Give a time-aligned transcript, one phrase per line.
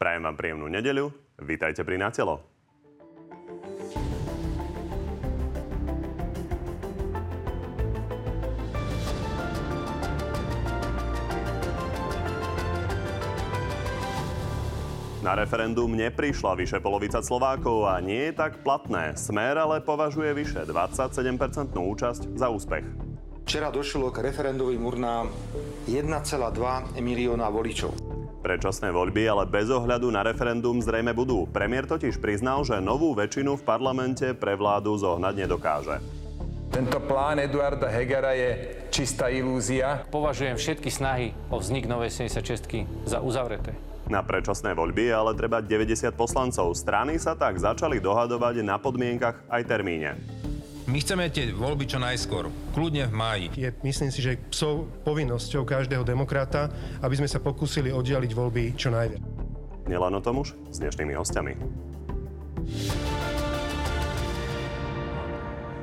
[0.00, 1.12] Prajem vám príjemnú nedeľu.
[1.44, 2.40] Vítajte pri Natelo.
[15.20, 19.12] Na referendum neprišla vyše polovica Slovákov a nie je tak platné.
[19.20, 22.88] Smer ale považuje vyše 27% účasť za úspech.
[23.44, 25.28] Včera došlo k referendovým urnám
[25.84, 27.92] 1,2 milióna voličov.
[28.40, 31.44] Predčasné voľby ale bez ohľadu na referendum zrejme budú.
[31.52, 36.00] Premiér totiž priznal, že novú väčšinu v parlamente pre vládu zohnať nedokáže.
[36.72, 38.50] Tento plán Eduarda Hegera je
[38.88, 40.06] čistá ilúzia.
[40.08, 43.76] Považujem všetky snahy o vznik novej 76 za uzavreté.
[44.08, 46.72] Na predčasné voľby je ale treba 90 poslancov.
[46.72, 50.39] Strany sa tak začali dohadovať na podmienkach aj termíne.
[50.90, 53.46] My chceme tie voľby čo najskôr, kľudne v máji.
[53.54, 56.66] Je, myslím si, že psov povinnosťou každého demokrata,
[56.98, 59.22] aby sme sa pokúsili oddialiť voľby čo najviac.
[59.86, 61.54] Nielen o tom už s dnešnými hostiami.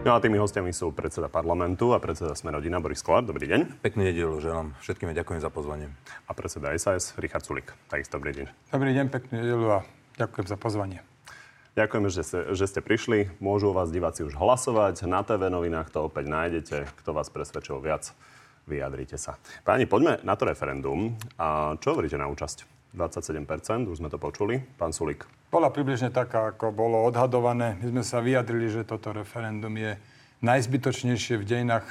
[0.04, 3.24] No a tými hostiami sú predseda parlamentu a predseda Smerodina Boris Kolár.
[3.24, 3.80] Dobrý deň.
[3.80, 4.76] Pekný nedelu želám.
[4.84, 5.88] Všetkým ďakujem za pozvanie.
[6.28, 7.72] A predseda SAS Richard Sulik.
[7.88, 8.46] Takisto dobrý deň.
[8.76, 9.80] Dobrý deň, pekný nedelu a
[10.20, 11.00] ďakujem za pozvanie.
[11.78, 13.38] Ďakujeme, že ste, že ste prišli.
[13.38, 15.06] Môžu vás diváci už hlasovať.
[15.06, 16.90] Na TV novinách to opäť nájdete.
[16.98, 18.18] Kto vás presvedčil viac,
[18.66, 19.38] vyjadrite sa.
[19.62, 21.14] Páni, poďme na to referendum.
[21.38, 22.66] A čo hovoríte na účasť?
[22.98, 24.58] 27%, už sme to počuli.
[24.58, 25.30] Pán Sulik.
[25.54, 27.78] Bola približne taká, ako bolo odhadované.
[27.78, 30.02] My sme sa vyjadrili, že toto referendum je
[30.42, 31.86] najzbytočnejšie v dejinách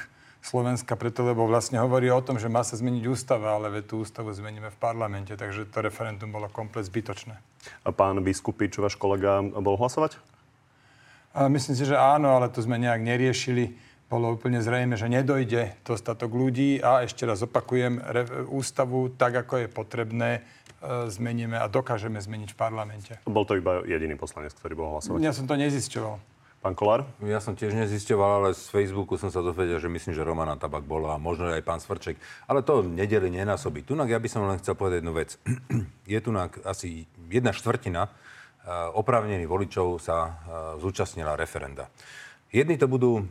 [0.47, 4.31] Slovenska, preto lebo vlastne hovorí o tom, že má sa zmeniť ústava, ale tú ústavu
[4.31, 7.35] zmeníme v parlamente, takže to referendum bolo komplet zbytočné.
[7.83, 10.15] A pán Biskupič, váš kolega, bol hlasovať?
[11.35, 13.75] A myslím si, že áno, ale to sme nejak neriešili.
[14.07, 19.61] Bolo úplne zrejme, že nedojde dostatok ľudí a ešte raz opakujem, re, ústavu tak, ako
[19.61, 23.13] je potrebné, e, zmeníme a dokážeme zmeniť v parlamente.
[23.27, 25.19] Bol to iba jediný poslanec, ktorý bol hlasovať?
[25.19, 26.36] Ja som to nezisťoval.
[26.57, 27.05] Pán Kolár?
[27.21, 30.81] Ja som tiež nezisťoval, ale z Facebooku som sa dozvedel, že myslím, že Romana Tabak
[30.89, 32.17] bola a možno aj pán Svrček.
[32.49, 33.85] Ale to nedeli nenásobí.
[33.85, 35.37] Tunak ja by som len chcel povedať jednu vec.
[36.09, 36.33] Je tu
[36.65, 38.11] asi jedna štvrtina e,
[38.97, 40.31] oprávnených voličov sa e,
[40.81, 41.93] zúčastnila referenda.
[42.49, 43.23] Jedni to budú e,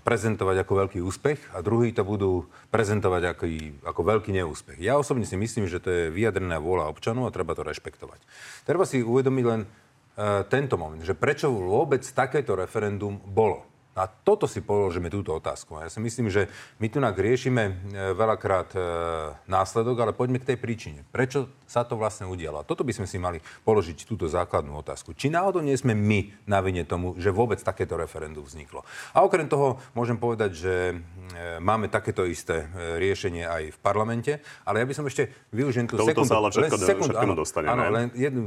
[0.00, 3.44] prezentovať ako veľký úspech a druhí to budú prezentovať ako,
[3.84, 4.80] ako veľký neúspech.
[4.80, 8.16] Ja osobne si myslím, že to je vyjadrená vôľa občanov a treba to rešpektovať.
[8.64, 9.68] Treba si uvedomiť len
[10.48, 13.64] tento moment, že prečo vôbec takéto referendum bolo.
[14.00, 15.76] A toto si položíme túto otázku.
[15.76, 16.48] Ja si myslím, že
[16.80, 17.72] my tu riešime e,
[18.16, 18.80] veľakrát e,
[19.44, 21.04] následok, ale poďme k tej príčine.
[21.12, 22.64] Prečo sa to vlastne udialo?
[22.64, 25.12] A toto by sme si mali položiť túto základnú otázku.
[25.12, 28.88] Či náhodou nie sme my na vine tomu, že vôbec takéto referendum vzniklo?
[29.12, 34.32] A okrem toho môžem povedať, že e, máme takéto isté riešenie aj v parlamente,
[34.64, 36.24] ale ja by som ešte využil tú sekundu.
[36.24, 37.72] sa ale všetko, len sekundu, všetko áno, dostaneme.
[37.76, 38.42] Áno, len jednu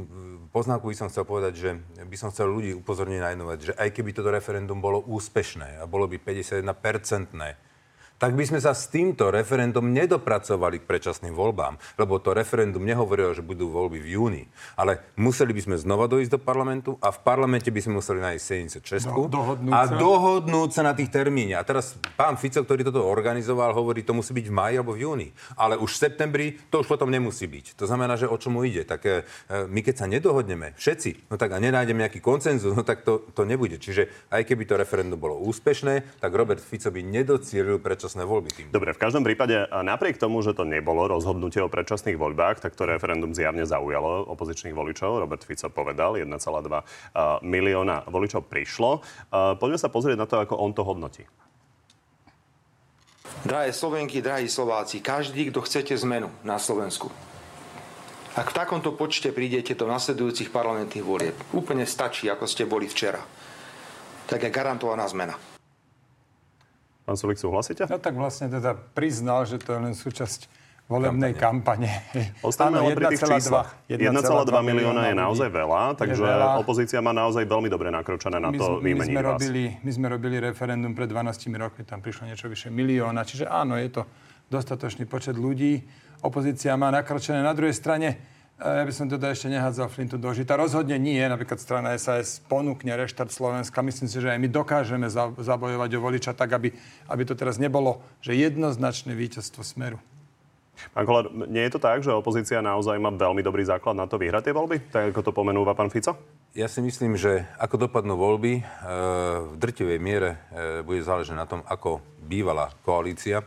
[0.50, 1.70] poznámku by som chcel povedať, že
[2.02, 5.43] by som chcel ľudí upozorniť na jednu vec, že aj keby toto referendum bolo úspešné
[5.80, 7.73] a bolo by 51-percentné,
[8.24, 13.36] tak by sme sa s týmto referendum nedopracovali k predčasným voľbám, lebo to referendum nehovorilo,
[13.36, 14.44] že budú voľby v júni,
[14.80, 18.80] ale museli by sme znova dojsť do parlamentu a v parlamente by sme museli nájsť
[18.80, 20.00] 76 Do, dohodnúť a sa.
[20.00, 21.60] dohodnúť sa na tých termíne.
[21.60, 25.04] A teraz pán Fico, ktorý toto organizoval, hovorí, to musí byť v maji alebo v
[25.04, 25.28] júni.
[25.60, 27.76] Ale už v septembri to už potom nemusí byť.
[27.76, 28.88] To znamená, že o čomu ide.
[28.88, 29.28] Tak e,
[29.68, 33.44] my keď sa nedohodneme, všetci, no tak a nenájdeme nejaký koncenzus, no tak to, to
[33.44, 33.84] nebude.
[33.84, 38.68] Čiže aj keby to referendum bolo úspešné, tak Robert Fico by nedocielil predčasné voľby tým.
[38.70, 42.86] Dobre, v každom prípade, napriek tomu, že to nebolo rozhodnutie o predčasných voľbách, tak to
[42.86, 45.26] referendum zjavne zaujalo opozičných voličov.
[45.26, 46.38] Robert Fico povedal, 1,2
[47.42, 49.02] milióna voličov prišlo.
[49.58, 51.26] Poďme sa pozrieť na to, ako on to hodnotí.
[53.42, 57.10] Drahé Slovenky, drahí Slováci, každý, kto chcete zmenu na Slovensku,
[58.34, 63.20] ak v takomto počte prídete do nasledujúcich parlamentných volieb, úplne stačí, ako ste boli včera,
[64.26, 65.36] tak je garantovaná zmena.
[67.04, 67.84] Pán Sulik, súhlasíte?
[67.92, 70.48] No tak vlastne teda priznal, že to je len súčasť
[70.88, 71.88] volebnej kampane.
[72.48, 73.76] Ostaneme ale pri tých číslach.
[73.88, 74.04] 1,2
[74.52, 76.60] milióna je naozaj veľa, takže veľa.
[76.60, 79.40] opozícia má naozaj veľmi dobre nakročené na to my, my vymeniť sme vás.
[79.40, 83.80] Robili, my sme robili referendum pred 12 rokmi, tam prišlo niečo vyše milióna, čiže áno,
[83.80, 84.02] je to
[84.52, 85.80] dostatočný počet ľudí.
[86.24, 87.40] Opozícia má nakročené.
[87.40, 90.54] Na druhej strane, ja by som teda ešte nehádzal Flintu do žita.
[90.54, 91.20] Rozhodne nie.
[91.20, 93.82] Napríklad strana SAS ponúkne reštart Slovenska.
[93.82, 95.08] Myslím si, že aj my dokážeme
[95.42, 96.70] zabojovať o voliča tak, aby,
[97.10, 100.00] aby to teraz nebolo, že jednoznačné víťazstvo Smeru.
[100.94, 104.18] Pán Kolár, nie je to tak, že opozícia naozaj má veľmi dobrý základ na to
[104.18, 106.18] vyhrať tie voľby, tak ako to pomenúva pán Fico?
[106.58, 108.64] Ja si myslím, že ako dopadnú voľby, e,
[109.54, 110.38] v drtivej miere e,
[110.82, 113.46] bude záležať na tom, ako bývalá koalícia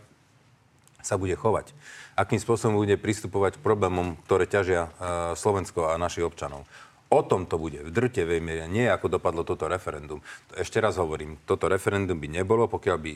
[1.07, 1.71] sa bude chovať.
[2.19, 4.91] Akým spôsobom bude pristupovať k problémom, ktoré ťažia uh,
[5.39, 6.67] Slovensko a našich občanov.
[7.07, 10.19] O tom to bude v drtevej miere, nie ako dopadlo toto referendum.
[10.59, 13.13] Ešte raz hovorím, toto referendum by nebolo, pokiaľ by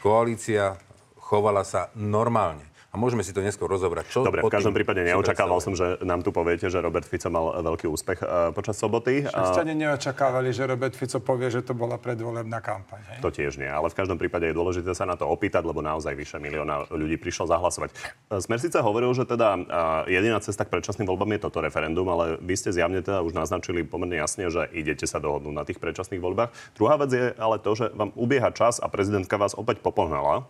[0.00, 0.80] koalícia
[1.20, 2.64] chovala sa normálne.
[2.92, 4.08] A môžeme si to neskôr rozobrať.
[4.08, 7.60] Čo Dobre, v každom prípade neočakával som, že nám tu poviete, že Robert Fico mal
[7.60, 9.26] veľký úspech uh, počas soboty.
[9.28, 13.04] Ste neočakávali, že Robert Fico povie, že to bola predvolebná kampaň.
[13.12, 13.18] Hej?
[13.20, 16.16] To tiež nie, ale v každom prípade je dôležité sa na to opýtať, lebo naozaj
[16.16, 17.92] vyše milióna ľudí prišlo zahlasovať.
[18.32, 19.62] E, Smer síce hovoril, že teda uh,
[20.08, 23.84] jediná cesta k predčasným voľbám je toto referendum, ale vy ste zjavne teda už naznačili
[23.84, 26.50] pomerne jasne, že idete sa dohodnúť na tých predčasných voľbách.
[26.78, 30.48] Druhá vec je ale to, že vám ubieha čas a prezidentka vás opäť popohnala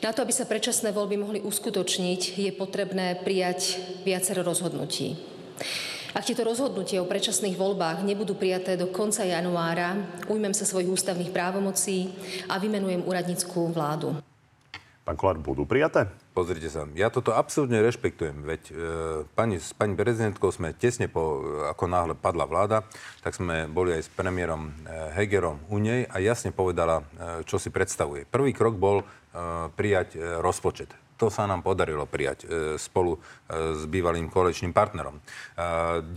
[0.00, 5.16] na to, aby sa predčasné voľby mohli uskutočniť, je potrebné prijať viacero rozhodnutí.
[6.10, 9.94] Ak tieto rozhodnutia o predčasných voľbách nebudú prijaté do konca januára,
[10.26, 12.10] ujmem sa svojich ústavných právomocí
[12.50, 14.18] a vymenujem úradníckú vládu.
[15.06, 16.10] Pán Kolár, budú prijaté?
[16.30, 18.72] Pozrite sa, ja toto absolútne rešpektujem, veď e,
[19.34, 22.86] pani, s pani prezidentkou sme tesne po, ako náhle padla vláda,
[23.18, 24.72] tak sme boli aj s premiérom e,
[25.18, 27.04] Hegerom u nej a jasne povedala, e,
[27.42, 28.30] čo si predstavuje.
[28.30, 29.02] Prvý krok bol
[29.76, 30.90] prijať e, rozpočet.
[31.20, 32.46] To sa nám podarilo prijať e,
[32.80, 33.20] spolu
[33.52, 35.20] s bývalým koaličným partnerom.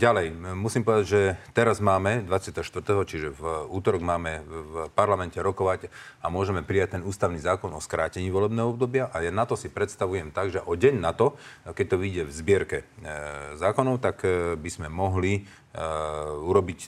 [0.00, 1.22] Ďalej, musím povedať, že
[1.52, 2.64] teraz máme 24.
[3.04, 8.30] čiže v útorok máme v parlamente rokovať a môžeme prijať ten ústavný zákon o skrátení
[8.30, 11.34] volebného obdobia a ja na to si predstavujem tak, že o deň na to,
[11.68, 12.78] keď to vyjde v zbierke
[13.58, 14.22] zákonov, tak
[14.56, 15.42] by sme mohli
[16.38, 16.80] urobiť,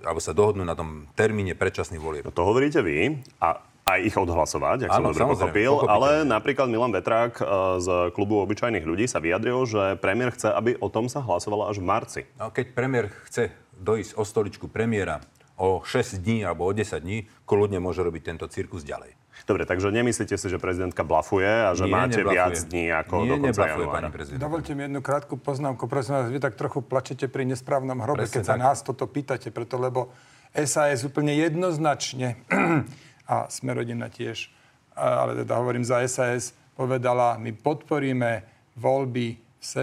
[0.00, 2.24] alebo sa dohodnúť na tom termíne predčasných volieb.
[2.24, 5.72] No to hovoríte vy a aj ich odhlasovať, ak som dobre pochopil.
[5.86, 7.44] Ale napríklad Milan Vetrák eh,
[7.78, 11.82] z klubu obyčajných ľudí sa vyjadril, že premiér chce, aby o tom sa hlasovalo až
[11.82, 12.20] v marci.
[12.38, 15.18] No, keď premiér chce dojsť o stoličku premiéra
[15.60, 19.12] o 6 dní alebo o 10 dní, kľudne môže robiť tento cirkus ďalej.
[19.44, 22.32] Dobre, takže nemyslíte si, že prezidentka blafuje a že Nie, máte neblafuje.
[22.36, 23.92] viac dní ako Nie, do konca januára?
[23.92, 24.44] pani prezidentka.
[24.44, 25.84] Dovolte mi jednu krátku poznámku.
[25.84, 28.50] Prosím vás, vy tak trochu plačete pri nesprávnom hrobe, Presne keď tak.
[28.52, 30.12] sa nás toto pýtate, preto lebo
[30.52, 32.36] SAS úplne jednoznačne
[33.30, 34.50] a Smerodina tiež,
[34.98, 38.42] ale teda hovorím za SAS, povedala, my podporíme
[38.74, 39.38] voľby,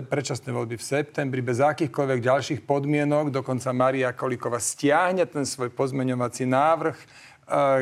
[0.09, 3.31] predčasné voľby v septembri bez akýchkoľvek ďalších podmienok.
[3.31, 7.05] Dokonca Maria Kolíková stiahne ten svoj pozmeňovací návrh e,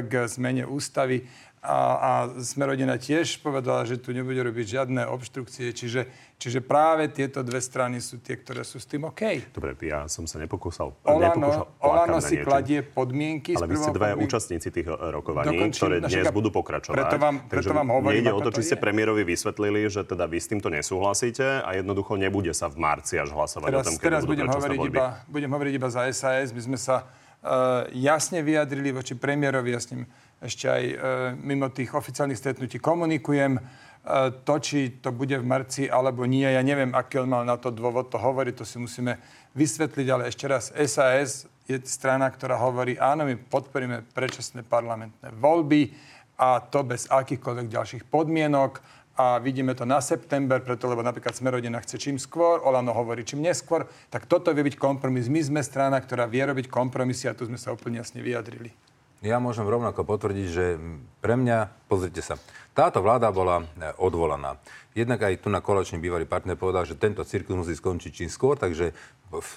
[0.05, 1.25] k zmene ústavy
[1.65, 7.39] a, a Smerodina tiež povedala, že tu nebude robiť žiadne obštrukcie, čiže Čiže práve tieto
[7.47, 9.55] dve strany sú tie, ktoré sú s tým OK.
[9.55, 10.91] Dobre, ja som sa nepokúsal.
[11.07, 13.55] Olano, Olano si kladie podmienky.
[13.55, 16.95] Ale vy ste dvaja účastníci tých eh, rokovaní, Dokončím, ktoré dnes budú pokračovať.
[16.99, 20.37] Preto vám, preto vám hovorím, nejde o to, či ste premiérovi vysvetlili, že teda vy
[20.43, 24.03] s týmto nesúhlasíte a jednoducho nebude sa v marci až hlasovať teraz, o tom, keď
[24.03, 26.51] teraz budem hovoriť, iba, budem hovoriť iba za SAS.
[26.51, 29.71] My sme sa uh, jasne vyjadrili voči premiérovi.
[29.71, 30.03] S ním
[30.45, 30.97] ešte aj uh,
[31.41, 33.57] mimo tých oficiálnych stretnutí komunikujem.
[34.05, 37.57] E, to, či to bude v marci alebo nie, ja neviem, aký on mal na
[37.57, 39.17] to dôvod to hovoriť, to si musíme
[39.57, 45.89] vysvetliť, ale ešte raz, SAS je strana, ktorá hovorí, áno, my podporíme predčasné parlamentné voľby
[46.37, 48.77] a to bez akýchkoľvek ďalších podmienok
[49.17, 53.41] a vidíme to na september, preto lebo napríklad Smerodina chce čím skôr, Olano hovorí čím
[53.41, 55.25] neskôr, tak toto vie byť kompromis.
[55.33, 58.69] My sme strana, ktorá vie robiť kompromisy a tu sme sa úplne jasne vyjadrili.
[59.25, 60.77] Ja môžem rovnako potvrdiť, že
[61.17, 62.37] pre mňa, pozrite sa,
[62.77, 64.61] táto vláda bola e, odvolaná.
[64.93, 68.53] Jednak aj tu na koločný bývalý partner povedal, že tento cirkus musí skončiť čím skôr,
[68.53, 68.93] takže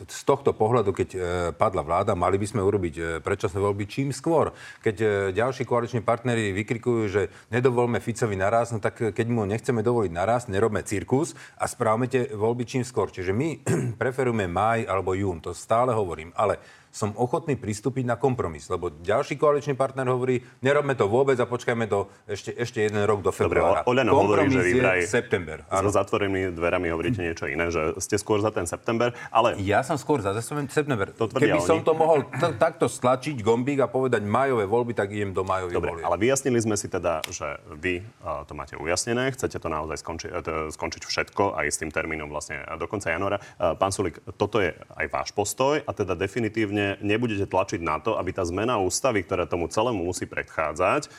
[0.08, 1.18] z tohto pohľadu, keď e,
[1.54, 4.50] padla vláda, mali by sme urobiť e, predčasné voľby čím skôr.
[4.82, 4.96] Keď
[5.36, 7.22] ďalší koaliční partnery vykrikujú, že
[7.52, 12.32] nedovolme Ficovi naraz, no tak keď mu nechceme dovoliť naraz, nerobme cirkus a správme tie
[12.32, 13.12] voľby čím skôr.
[13.12, 13.48] Čiže my
[14.00, 16.32] preferujeme maj alebo jún, to stále hovorím.
[16.34, 16.58] Ale
[16.88, 18.66] som ochotný pristúpiť na kompromis.
[18.66, 23.20] Lebo ďalší koaličný partner hovorí, nerobme to vôbec a počkajme do, ešte, ešte jeden rok
[23.20, 23.84] do februára.
[23.84, 25.62] Dobre, Oľano hovorí, že vy vraj september.
[25.68, 25.92] Áno.
[25.92, 29.57] Za zatvorenými dverami hovoríte niečo iné, že ste skôr za ten september, ale...
[29.58, 31.10] Ja som skôr za september.
[31.18, 31.66] To Keby oni.
[31.66, 35.74] som to mohol t- takto stlačiť gombík a povedať majové voľby, tak idem do majových
[35.74, 38.06] Dobre, ale vyjasnili sme si teda, že vy
[38.46, 42.62] to máte ujasnené, chcete to naozaj skonči- uh, skončiť všetko aj s tým termínom vlastne
[42.78, 43.42] do konca januára.
[43.58, 48.14] Uh, pán Sulik, toto je aj váš postoj a teda definitívne nebudete tlačiť na to,
[48.14, 51.10] aby tá zmena ústavy, ktorá tomu celému musí predchádzať,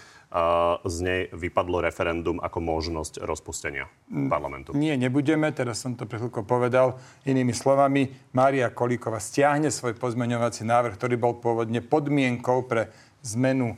[0.86, 3.90] z nej vypadlo referendum ako možnosť rozpustenia
[4.30, 4.78] parlamentu.
[4.78, 5.50] Nie, nebudeme.
[5.50, 8.14] Teraz som to pre chvíľko povedal inými slovami.
[8.38, 12.94] Mária Kolíková stiahne svoj pozmeňovací návrh, ktorý bol pôvodne podmienkou pre
[13.26, 13.78] zmenu e,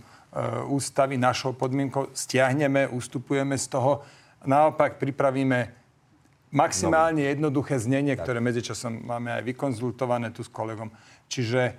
[0.67, 2.11] ústavy, našou podmienkou.
[2.11, 4.03] Stiahneme, ustupujeme z toho.
[4.43, 5.71] Naopak pripravíme
[6.51, 10.91] maximálne jednoduché znenie, ktoré medzičasom máme aj vykonzultované tu s kolegom
[11.31, 11.73] Čiže e,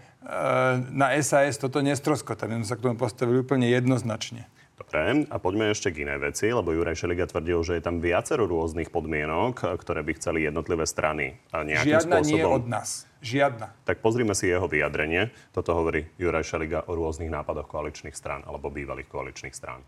[0.96, 2.48] na SAS toto nestroskota.
[2.48, 4.48] My sme sa k tomu postavili úplne jednoznačne.
[4.92, 8.44] Dobre, a poďme ešte k inej veci, lebo Juraj Šeliga tvrdil, že je tam viacero
[8.44, 12.36] rôznych podmienok, ktoré by chceli jednotlivé strany nejakým Žiadna spôsobom...
[12.36, 13.08] nie od nás.
[13.24, 13.72] Žiadna.
[13.88, 15.32] Tak pozrime si jeho vyjadrenie.
[15.56, 19.80] Toto hovorí Juraj Šeliga o rôznych nápadoch koaličných strán alebo bývalých koaličných strán.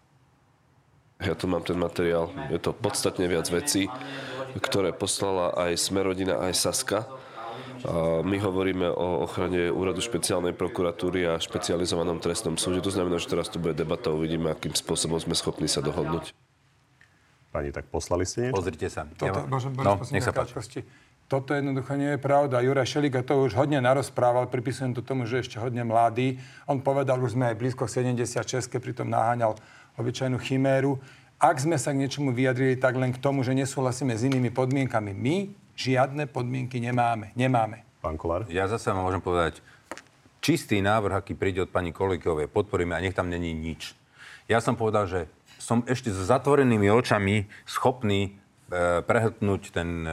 [1.20, 2.32] Ja tu mám ten materiál.
[2.48, 3.92] Je to podstatne viac vecí,
[4.56, 7.04] ktoré poslala aj Smerodina, aj Saska.
[8.24, 12.80] My hovoríme o ochrane úradu špeciálnej prokuratúry a špecializovanom trestnom súde.
[12.80, 16.32] To znamená, že teraz tu bude debata, uvidíme, akým spôsobom sme schopní sa dohodnúť.
[17.52, 18.56] Pani, tak poslali ste niečo?
[18.56, 19.04] Pozrite sa.
[19.14, 20.82] Toto, Ja- môžem, no, môžem nech sa páči.
[21.24, 22.60] Toto jednoducho nie je pravda.
[22.60, 26.36] Juraj Šeliga to už hodne narozprával, pripisujem to tomu, že je ešte hodne mladý.
[26.68, 28.44] On povedal, už sme aj blízko 76,
[28.76, 29.56] pritom naháňal
[29.96, 31.00] obyčajnú chiméru.
[31.40, 35.16] Ak sme sa k niečomu vyjadrili, tak len k tomu, že nesúhlasíme s inými podmienkami.
[35.16, 35.36] My
[35.74, 37.30] žiadne podmienky nemáme.
[37.38, 37.82] Nemáme.
[38.00, 38.46] Pán Kolár?
[38.50, 39.64] Ja zase vám môžem povedať,
[40.44, 43.96] čistý návrh, aký príde od pani Kolikovej, podporíme a nech tam není nič.
[44.44, 45.20] Ja som povedal, že
[45.56, 50.10] som ešte s zatvorenými očami schopný e, prehltnúť ten e,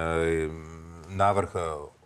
[1.11, 1.61] návrh e,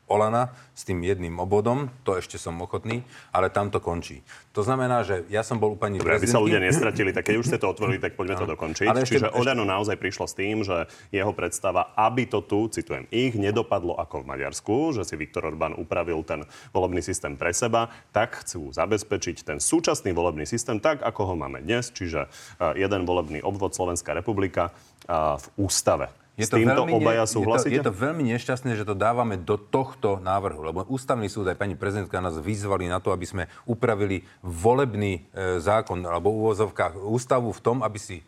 [0.05, 3.01] Olana s tým jedným obvodom, to ešte som ochotný,
[3.33, 4.21] ale tam to končí.
[4.53, 7.23] To znamená, že ja som bol u pani Dobre, aby sa prezidentky- ľudia nestratili, tak
[7.25, 8.85] keď už ste to otvorili, tak poďme to dokončiť.
[8.85, 13.09] Ale ešte- Čiže ešte- naozaj prišlo s tým, že jeho predstava, aby to tu, citujem,
[13.09, 17.89] ich nedopadlo ako v Maďarsku, že si Viktor Orbán upravil ten volebný systém pre seba,
[18.13, 23.09] tak chcú zabezpečiť ten súčasný volebný systém tak, ako ho máme dnes, čiže eh, jeden
[23.09, 26.24] volebný obvod Slovenská republika eh, v ústave.
[26.35, 27.71] S týmto veľmi obaja ne- súhlasíte?
[27.71, 31.47] Je to, je to veľmi nešťastné, že to dávame do tohto návrhu, lebo ústavný súd
[31.47, 36.39] aj pani prezidentka nás vyzvali na to, aby sme upravili volebný e, zákon alebo v
[36.43, 38.19] úvozovkách ústavu v tom, aby si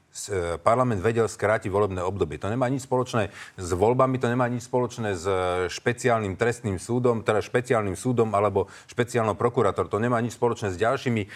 [0.61, 2.41] parlament vedel skrátiť volebné obdobie.
[2.41, 5.37] To nemá nič spoločné s voľbami, to nemá nič spoločné s e,
[5.69, 9.85] špeciálnym trestným súdom, teda špeciálnym súdom alebo špeciálnou prokurátor.
[9.87, 11.27] To nemá nič spoločné s ďalšími e,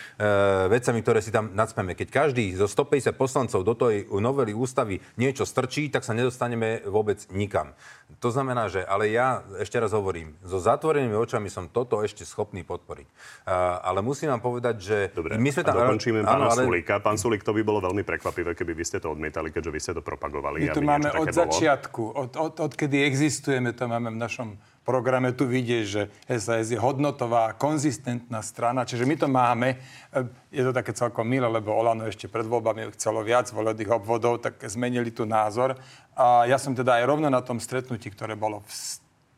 [0.68, 1.94] vecami, ktoré si tam nadspeme.
[1.94, 7.22] Keď každý zo 150 poslancov do tej novely ústavy niečo strčí, tak sa nedostaneme vôbec
[7.30, 7.78] nikam.
[8.20, 12.68] To znamená, že, ale ja ešte raz hovorím, so zatvorenými očami som toto ešte schopný
[12.68, 13.08] podporiť.
[13.08, 14.98] Uh, ale musím vám povedať, že...
[15.16, 17.00] Dobre, my sme a dokončíme pána ale- Sulíka.
[17.00, 19.92] Pán Sulík, to by bolo veľmi prekvapivé, keby vy ste to odmietali, keďže vy ste
[19.96, 20.64] to propagovali.
[20.64, 21.40] My aby máme od bolo.
[21.46, 24.50] začiatku, od, od, odkedy existujeme, to máme v našom
[24.82, 29.78] programe, tu vidieť, že SAS je hodnotová, konzistentná strana, čiže my to máme.
[30.10, 34.42] E, Je to také celkom milé, lebo Olano ešte pred voľbami chcelo viac volebných obvodov,
[34.42, 35.78] tak zmenili tu názor.
[36.18, 38.72] A ja som teda aj rovno na tom stretnutí, ktoré bolo v,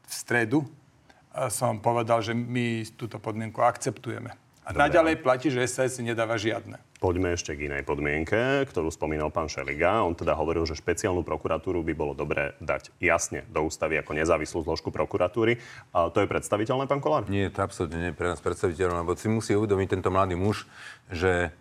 [0.08, 4.43] v stredu, e, som povedal, že my túto podmienku akceptujeme.
[4.64, 6.80] A naďalej platí, že SAS nedáva žiadne.
[7.04, 10.08] Poďme ešte k inej podmienke, ktorú spomínal pán Šeliga.
[10.08, 14.64] On teda hovoril, že špeciálnu prokuratúru by bolo dobré dať jasne do ústavy ako nezávislú
[14.64, 15.60] zložku prokuratúry.
[15.92, 17.28] A to je predstaviteľné, pán Kolár?
[17.28, 20.64] Nie, to absolútne nie je pre nás predstaviteľné, lebo si musí uvedomiť tento mladý muž,
[21.12, 21.52] že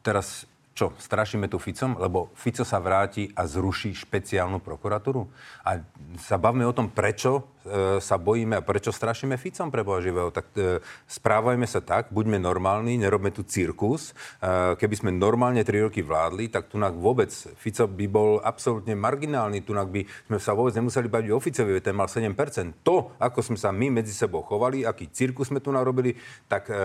[0.00, 1.98] teraz čo, strašíme tu Ficom?
[1.98, 5.26] Lebo Fico sa vráti a zruší špeciálnu prokuratúru?
[5.66, 5.82] A
[6.22, 7.50] sa bavme o tom, prečo
[7.98, 10.30] sa bojíme a prečo strašíme Ficom pre Boha živého.
[10.30, 14.12] Tak e, správajme sa tak, buďme normálni, nerobme tu cirkus.
[14.40, 19.62] E, keby sme normálne 3 roky vládli, tak tu vôbec Fico by bol absolútne marginálny.
[19.62, 22.84] Tu by sme sa vôbec nemuseli baviť o Ficovi, ten mal 7%.
[22.84, 26.16] To, ako sme sa my medzi sebou chovali, aký cirkus sme tu narobili,
[26.50, 26.76] tak e,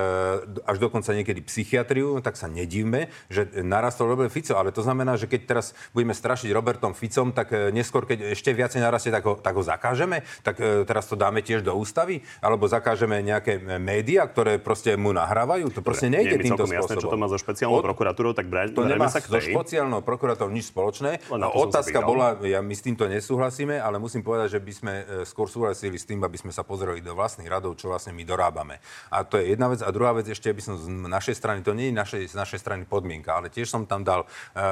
[0.68, 4.56] až dokonca niekedy psychiatriu, tak sa nedívme, že narastol Robert Fico.
[4.56, 8.52] Ale to znamená, že keď teraz budeme strašiť Robertom Ficom, tak e, neskôr, keď ešte
[8.52, 10.22] viacej narastie, tak ho, tak ho zakážeme?
[10.44, 12.22] Tak e, teraz to dáme tiež do ústavy?
[12.40, 15.70] Alebo zakážeme nejaké e, médiá, ktoré proste mu nahrávajú?
[15.76, 17.04] To proste Nie nejde mi týmto celkom jasné, spôsobom.
[17.04, 19.54] čo to má so špeciálnou Od- prokuratúrou, tak brať, to nemá sa k so tej.
[19.54, 21.20] špeciálnou prokurátorou nič spoločné.
[21.28, 25.04] Sa otázka bola, ja, my s týmto nesúhlasíme, ale musím povedať, že by sme e,
[25.28, 28.80] skôr súhlasili s tým, aby sme sa pozreli do vlastných radov, čo vlastne my dorábame.
[29.12, 29.84] A to je jedna vec.
[29.84, 32.60] A druhá vec ešte by som z našej strany, to nie je našej, z našej
[32.62, 34.64] strany podmienka, ale tiež som tam dal e,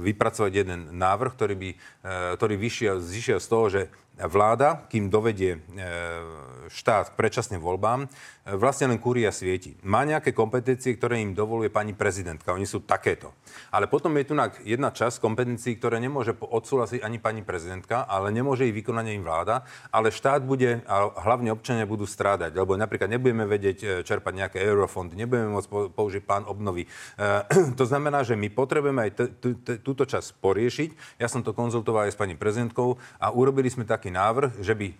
[0.00, 1.76] vypracovať jeden návrh, ktorý, by, e,
[2.38, 3.80] ktorý vyšiel, zišiel z toho, že
[4.14, 5.60] vláda, kým dovedie e,
[6.70, 8.08] štát k predčasným voľbám, e,
[8.54, 9.74] vlastne len kúria svieti.
[9.82, 12.54] Má nejaké kompetencie, ktoré im dovoluje pani prezidentka.
[12.54, 13.34] Oni sú takéto.
[13.74, 18.66] Ale potom je tu jedna časť kompetencií, ktoré nemôže odsúhlasiť ani pani prezidentka, ale nemôže
[18.70, 23.44] ich vykonať ani vláda, ale štát bude, a hlavne občania budú strádať, lebo napríklad nebudeme
[23.50, 26.86] vedieť e, čerpať nejaké eurofondy, nebudeme môcť po- použiť plán obnovy.
[27.78, 29.10] To znamená, že my potrebujeme aj
[29.82, 31.18] túto časť poriešiť.
[31.18, 34.94] Ja som to konzultoval aj s pani prezidentkou a urobili sme taký návrh, že by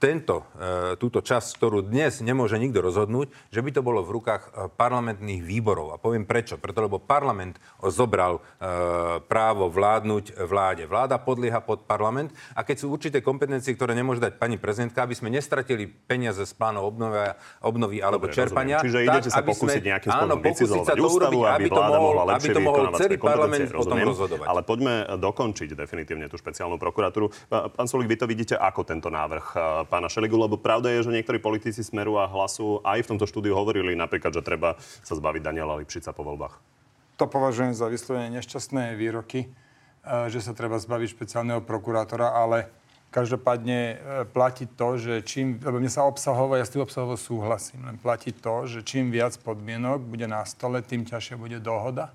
[0.00, 4.42] tento, e, túto časť, ktorú dnes nemôže nikto rozhodnúť, že by to bolo v rukách
[4.48, 5.92] e, parlamentných výborov.
[5.92, 6.56] A poviem prečo.
[6.56, 10.88] Preto, lebo parlament zobral e, právo vládnuť vláde.
[10.88, 15.12] Vláda podlieha pod parlament a keď sú určité kompetencie, ktoré nemôže dať pani prezidentka, aby
[15.12, 18.80] sme nestratili peniaze z plánov obnovy, obnovy alebo Dobre, čerpania.
[18.80, 18.88] Rozumiem.
[18.88, 21.82] Čiže idete sa pokúsiť sme, nejakým áno, pokúsiť sa to ústavu, urobiť, aby, aby to
[21.84, 24.08] mohol, aby to mohol celý parlament kompetencie, potom rozumiem.
[24.08, 24.46] rozhodovať.
[24.48, 27.28] Ale poďme dokončiť definitívne tú špeciálnu prokuratúru.
[27.52, 29.44] Pán Sulik, vy to vidíte ako tento návrh
[29.90, 33.58] pána Šeligu, lebo pravda je, že niektorí politici Smeru a Hlasu aj v tomto štúdiu
[33.58, 36.54] hovorili napríklad, že treba sa zbaviť Daniela Lipšica po voľbách.
[37.18, 39.48] To považujem za vyslovene nešťastné výroky, e,
[40.30, 42.70] že sa treba zbaviť špeciálneho prokurátora, ale
[43.10, 43.94] každopádne e,
[44.30, 48.30] platí to, že čím, lebo mne sa obsahovo, ja s tým obsahovo súhlasím, len platí
[48.30, 52.14] to, že čím viac podmienok bude na stole, tým ťažšie bude dohoda.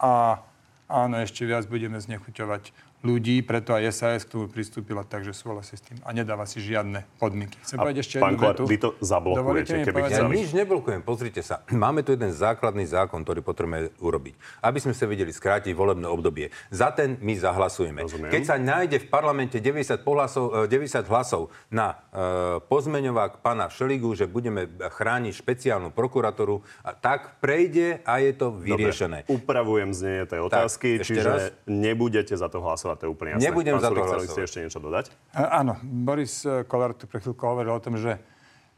[0.00, 0.40] A
[0.88, 5.84] áno, ešte viac budeme znechuťovať ľudí, preto aj SAS k tomu pristúpila, takže súhlasí s
[5.84, 7.60] tým a nedáva si žiadne podmienky.
[7.60, 8.62] Chcem A povedať ešte pán jednu vetu.
[8.64, 10.34] vy to zablokujete, keby povedať- Ja chceli.
[10.34, 11.00] nič neblokujem.
[11.00, 11.60] Pozrite sa.
[11.68, 14.34] Máme tu jeden základný zákon, ktorý potrebujeme urobiť.
[14.58, 16.48] Aby sme sa vedeli skrátiť volebné obdobie.
[16.72, 18.00] Za ten my zahlasujeme.
[18.02, 18.32] Rozumiem.
[18.32, 22.24] Keď sa nájde v parlamente 90, pohlasov, e, 90 hlasov na e,
[22.64, 29.26] pozmeňovák pána Šeligu, že budeme chrániť špeciálnu prokuratúru, a tak prejde a je to vyriešené.
[29.26, 31.42] Dobre, upravujem znenie tej otázky, ešte čiže raz.
[31.66, 33.50] nebudete za to hlasovať, to je úplne jasné.
[33.50, 35.04] Nebudem Pán za to Sulik, chceli ste ešte niečo dodať?
[35.34, 38.18] A- Áno, Boris e, Kolár tu pre chvíľku hovoril o tom, že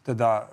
[0.07, 0.45] teda e,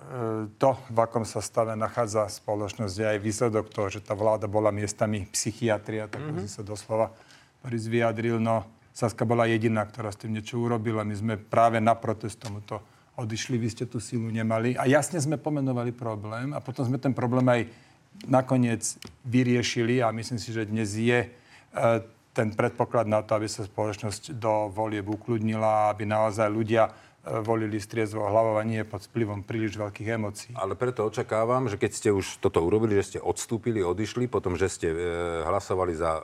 [0.58, 4.74] to, v akom sa stave nachádza spoločnosť, je aj výsledok toho, že tá vláda bola
[4.74, 6.50] miestami psychiatria, tak mm-hmm.
[6.50, 7.14] sa doslova
[7.62, 11.02] Boris vyjadril, no Saska bola jediná, ktorá s tým niečo urobila.
[11.02, 12.78] My sme práve na protest tomuto
[13.18, 14.78] odišli, vy ste tú silu nemali.
[14.78, 17.62] A jasne sme pomenovali problém a potom sme ten problém aj
[18.30, 18.82] nakoniec
[19.26, 21.28] vyriešili a myslím si, že dnes je e,
[22.34, 26.90] ten predpoklad na to, aby sa spoločnosť do volieb ukludnila, aby naozaj ľudia
[27.24, 30.52] volili s triezvou hlavou a nie pod vplyvom príliš veľkých emócií.
[30.52, 34.68] Ale preto očakávam, že keď ste už toto urobili, že ste odstúpili, odišli, potom, že
[34.68, 34.96] ste e,
[35.48, 36.22] hlasovali za e,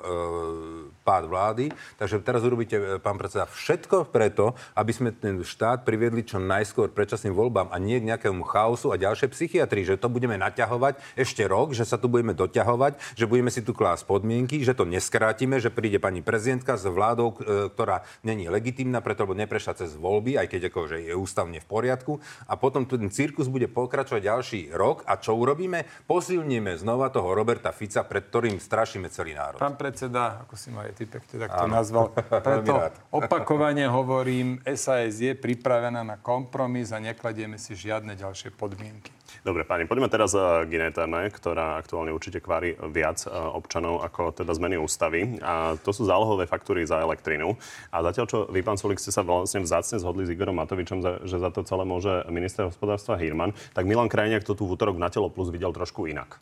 [1.01, 6.21] pád vlády, takže teraz urobíte, e, pán predseda, všetko preto, aby sme ten štát priviedli
[6.21, 10.37] čo najskôr predčasným voľbám a nie k nejakému chaosu a ďalšej psychiatrii, že to budeme
[10.37, 14.77] naťahovať ešte rok, že sa tu budeme doťahovať, že budeme si tu klásť podmienky, že
[14.77, 19.79] to neskrátime, že príde pani prezidentka s vládou, e, ktorá není legitímna, preto lebo neprešla
[19.79, 20.61] cez voľby, aj keď
[20.91, 22.19] akože je ústavne v poriadku.
[22.51, 25.07] A potom ten cirkus bude pokračovať ďalší rok.
[25.07, 25.87] A čo urobíme?
[26.11, 29.63] Posilníme znova toho Roberta Fica, pred ktorým strašíme celý národ.
[29.63, 31.79] Pán predseda, ako si ma aj ty pekne takto Áno.
[31.79, 32.11] nazval,
[32.47, 32.75] preto
[33.23, 39.20] opakovane hovorím, SAS je pripravená na kompromis a nekladieme si žiadne ďalšie podmienky.
[39.41, 44.05] Dobre, páni, poďme teraz eh, k inej téme, ktorá aktuálne určite kvári viac eh, občanov
[44.05, 45.41] ako teda zmeny ústavy.
[45.41, 47.57] A to sú zálohové faktúry za elektrinu.
[47.89, 51.37] A zatiaľ, čo vy, pán Sulik, ste sa vlastne vzácne zhodli s Igorom Matovičom, že
[51.41, 55.09] za to celé môže minister hospodárstva Hirman, tak Milan Krajniak to tu v útorok na
[55.09, 56.39] Telo Plus videl trošku inak.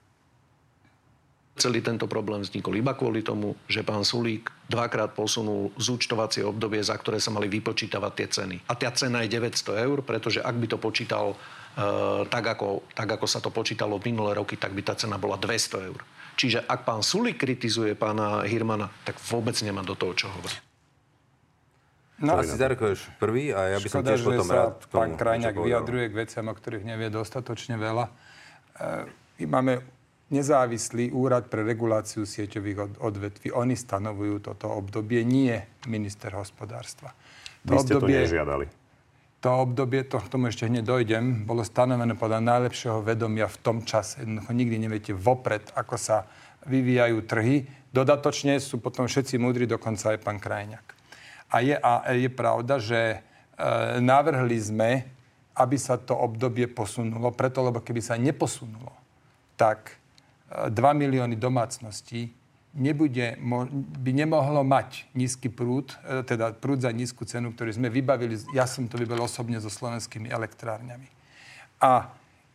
[1.59, 6.95] Celý tento problém vznikol iba kvôli tomu, že pán Sulík dvakrát posunul zúčtovacie obdobie, za
[6.95, 8.57] ktoré sa mali vypočítavať tie ceny.
[8.71, 11.37] A tá cena je 900 eur, pretože ak by to počítal e,
[12.31, 15.35] tak, ako, tak, ako sa to počítalo v minulé roky, tak by tá cena bola
[15.35, 15.99] 200 eur.
[16.39, 20.63] Čiže ak pán Sulík kritizuje pána Hirmana, tak vôbec nemá do toho, čo hovoriť.
[22.23, 24.95] No, Asi Darko prvý a ja by som Škoda, tiež že potom sa rád tomu
[24.95, 28.07] pán Krajňák vyjadruje k veciam, o ktorých nevie dostatočne veľa.
[28.07, 28.13] E,
[29.43, 29.98] my máme
[30.29, 33.49] nezávislý úrad pre reguláciu sieťových od, odvetví.
[33.53, 35.57] Oni stanovujú toto obdobie, nie
[35.89, 37.17] minister hospodárstva.
[37.65, 38.69] Vy ste to nežiadali.
[39.39, 43.87] To obdobie, to, k tomu ešte hneď dojdem, bolo stanovené podľa najlepšieho vedomia v tom
[43.87, 44.27] čase.
[44.27, 46.27] Jednoducho nikdy neviete vopred, ako sa
[46.67, 47.63] vyvíjajú trhy.
[47.95, 50.87] Dodatočne sú potom všetci múdri, dokonca aj pán Krajňák.
[51.55, 53.19] A je, a je pravda, že e,
[54.03, 54.91] navrhli sme,
[55.55, 58.91] aby sa to obdobie posunulo, preto, lebo keby sa neposunulo,
[59.55, 59.97] tak
[60.49, 62.33] 2 milióny domácností
[62.77, 63.37] nebude,
[64.01, 68.65] by nemohlo mať nízky prúd, e, teda prúd za nízku cenu, ktorý sme vybavili, ja
[68.69, 71.09] som to vybavil osobne so slovenskými elektrárňami.
[71.83, 72.13] A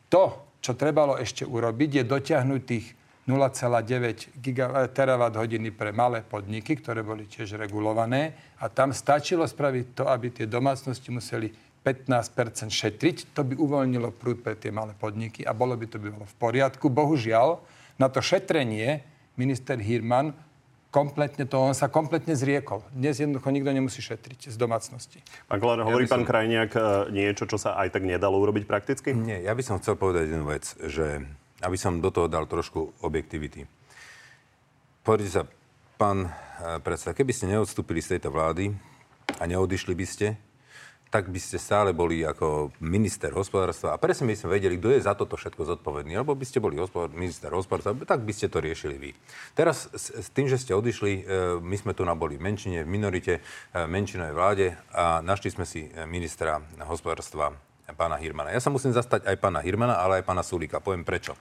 [0.10, 2.86] to, čo trebalo ešte urobiť, je dotiahnuť tých
[3.24, 8.36] 0,9 giga- terawatt hodiny pre malé podniky, ktoré boli tiež regulované.
[8.60, 11.48] A tam stačilo spraviť to, aby tie domácnosti museli
[11.84, 13.32] 15% šetriť.
[13.32, 16.36] To by uvoľnilo prúd pre tie malé podniky a bolo by to by bolo v
[16.36, 16.92] poriadku.
[16.92, 17.64] Bohužiaľ,
[17.98, 19.06] na to šetrenie
[19.38, 20.34] minister Hirman
[20.94, 22.86] kompletne to, on sa kompletne zriekol.
[22.94, 25.26] Dnes jednoducho nikto nemusí šetriť z domácnosti.
[25.50, 29.10] Pán Kolár, hovorí som- pán Krajniak eh, niečo, čo sa aj tak nedalo urobiť prakticky?
[29.18, 31.26] Nie, ja by som chcel povedať jednu vec, že
[31.66, 33.66] aby som do toho dal trošku objektivity.
[35.02, 35.44] Pozrite sa,
[35.98, 38.70] pán eh, predseda, keby ste neodstúpili z tejto vlády
[39.42, 40.38] a neodišli by ste,
[41.14, 45.06] tak by ste stále boli ako minister hospodárstva a presne by sme vedeli, kto je
[45.06, 46.18] za toto všetko zodpovedný.
[46.18, 49.14] Lebo by ste boli hospodár, minister hospodárstva, tak by ste to riešili vy.
[49.54, 51.22] Teraz s, s tým, že ste odišli, e,
[51.62, 55.86] my sme tu na boli menšine, v minorite, e, menšinovej vláde a našli sme si
[56.10, 57.54] ministra hospodárstva
[57.94, 58.50] pána Hirmana.
[58.50, 60.82] Ja sa musím zastať aj pána Hirmana, ale aj pána Sulíka.
[60.82, 61.38] Poviem prečo.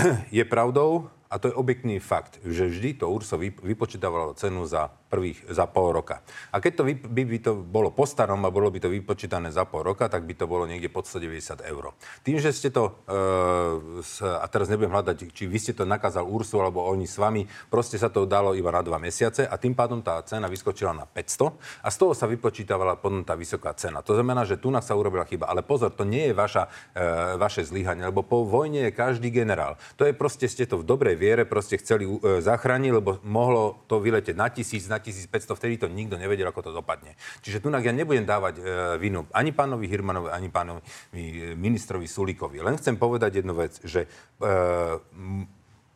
[0.32, 5.46] Je pravdou, a to je objektný fakt, že vždy to URSO vypočítavalo cenu za prvých,
[5.50, 6.22] za pol roka.
[6.50, 9.54] A keď to by, by, by to bolo po starom a bolo by to vypočítané
[9.54, 11.94] za pol roka, tak by to bolo niekde pod 190 eur.
[12.26, 16.58] Tým, že ste to, e, a teraz nebudem hľadať, či vy ste to nakázal URSu,
[16.58, 20.02] alebo oni s vami, proste sa to dalo iba na dva mesiace a tým pádom
[20.02, 24.02] tá cena vyskočila na 500 a z toho sa vypočítavala potom tá vysoká cena.
[24.02, 25.48] To znamená, že tu sa urobila chyba.
[25.48, 29.80] Ale pozor, to nie je vaša, e, vaše zlyhanie, lebo po vojne je každý generál.
[29.96, 33.98] To je proste, ste to v dobrej viere proste chceli e, zachrániť, lebo mohlo to
[33.98, 37.16] vyletieť na tisíc, na 1500, vtedy to nikto nevedel, ako to dopadne.
[37.40, 38.62] Čiže tu ja nebudem dávať e,
[39.00, 40.80] vinu ani pánovi Hirmanovi, ani pánovi
[41.16, 42.60] e, ministrovi Sulíkovi.
[42.60, 44.04] Len chcem povedať jednu vec, že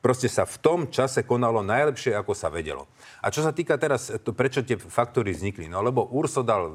[0.01, 2.89] proste sa v tom čase konalo najlepšie, ako sa vedelo.
[3.21, 5.69] A čo sa týka teraz, to, prečo tie faktory vznikli?
[5.69, 6.75] No lebo URSO dal e,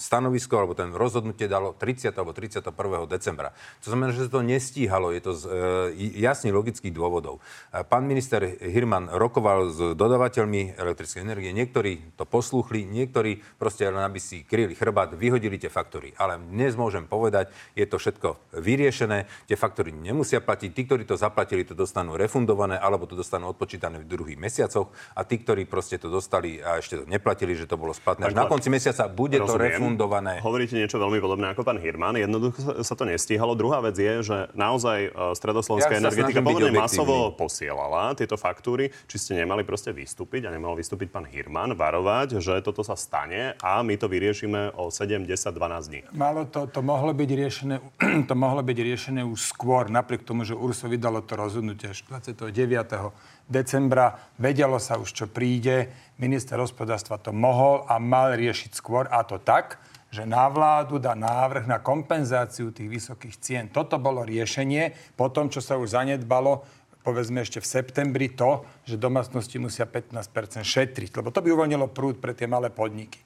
[0.00, 2.16] stanovisko, alebo ten rozhodnutie dalo 30.
[2.16, 2.72] alebo 31.
[3.08, 3.52] decembra.
[3.84, 5.12] To znamená, že sa to nestíhalo.
[5.12, 7.44] Je to z e, jasných logických dôvodov.
[7.70, 11.52] E, pán minister Hirman rokoval s dodavateľmi elektrickej energie.
[11.52, 16.16] Niektorí to poslúchli, niektorí proste len aby si kryli chrbát, vyhodili tie faktory.
[16.16, 19.28] Ale dnes môžem povedať, je to všetko vyriešené.
[19.44, 20.70] Tie faktory nemusia platiť.
[20.72, 24.90] Tí, ktorí to zaplatili, to dostanú refundované, alebo to dostanú odpočítané v druhých mesiacoch.
[25.14, 28.30] A tí, tí, ktorí proste to dostali a ešte to neplatili, že to bolo splatné.
[28.30, 29.50] Až na konci mesiaca bude rozumiem.
[29.50, 30.34] to refundované.
[30.38, 32.14] Hovoríte niečo veľmi podobné ako pán Hirman.
[32.14, 33.58] Jednoducho sa to nestíhalo.
[33.58, 38.94] Druhá vec je, že naozaj e, stredoslovenská ja energetika pomerne masovo posielala tieto faktúry.
[39.10, 43.58] Či ste nemali proste vystúpiť a nemal vystúpiť pán Hirman, varovať, že toto sa stane
[43.58, 46.00] a my to vyriešime o 7, 10, 12 dní.
[46.14, 47.74] Malo to, to mohlo byť riešené,
[48.30, 53.33] to mohlo byť riešené už skôr, napriek tomu, že URSO vydalo to rozhodnutie až 29
[53.48, 54.18] decembra.
[54.40, 55.90] Vedelo sa už, čo príde.
[56.20, 59.08] Minister hospodárstva to mohol a mal riešiť skôr.
[59.10, 59.82] A to tak,
[60.14, 63.64] že na vládu dá návrh na kompenzáciu tých vysokých cien.
[63.66, 66.62] Toto bolo riešenie po tom, čo sa už zanedbalo
[67.04, 72.16] povedzme ešte v septembri to, že domácnosti musia 15% šetriť, lebo to by uvoľnilo prúd
[72.16, 73.20] pre tie malé podniky.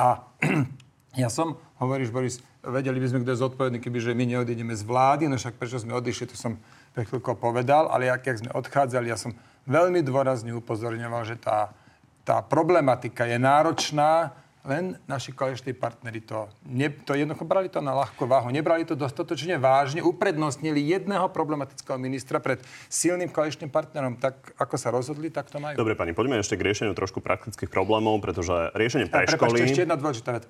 [0.00, 0.24] A
[1.22, 5.28] ja som, hovoríš Boris, vedeli by sme, kto je zodpovedný, kebyže my neodídeme z vlády,
[5.28, 6.56] no však prečo sme odišli, to som
[6.96, 9.36] pre chvíľko povedal, ale ak, jak sme odchádzali, ja som
[9.68, 11.70] veľmi dôrazne upozorňoval, že tá,
[12.24, 14.32] tá problematika je náročná,
[14.68, 18.92] len naši koaliční partneri to, ne, to jednoducho brali to na ľahkú váhu, nebrali to
[18.92, 22.60] dostatočne vážne, uprednostnili jedného problematického ministra pred
[22.92, 24.20] silným koaličným partnerom.
[24.20, 25.72] Tak ako sa rozhodli, tak to majú.
[25.80, 29.64] Dobre, pani, poďme ešte k riešeniu trošku praktických problémov, pretože riešenie pre školy...
[29.64, 30.44] ešte jedna dôležitá vec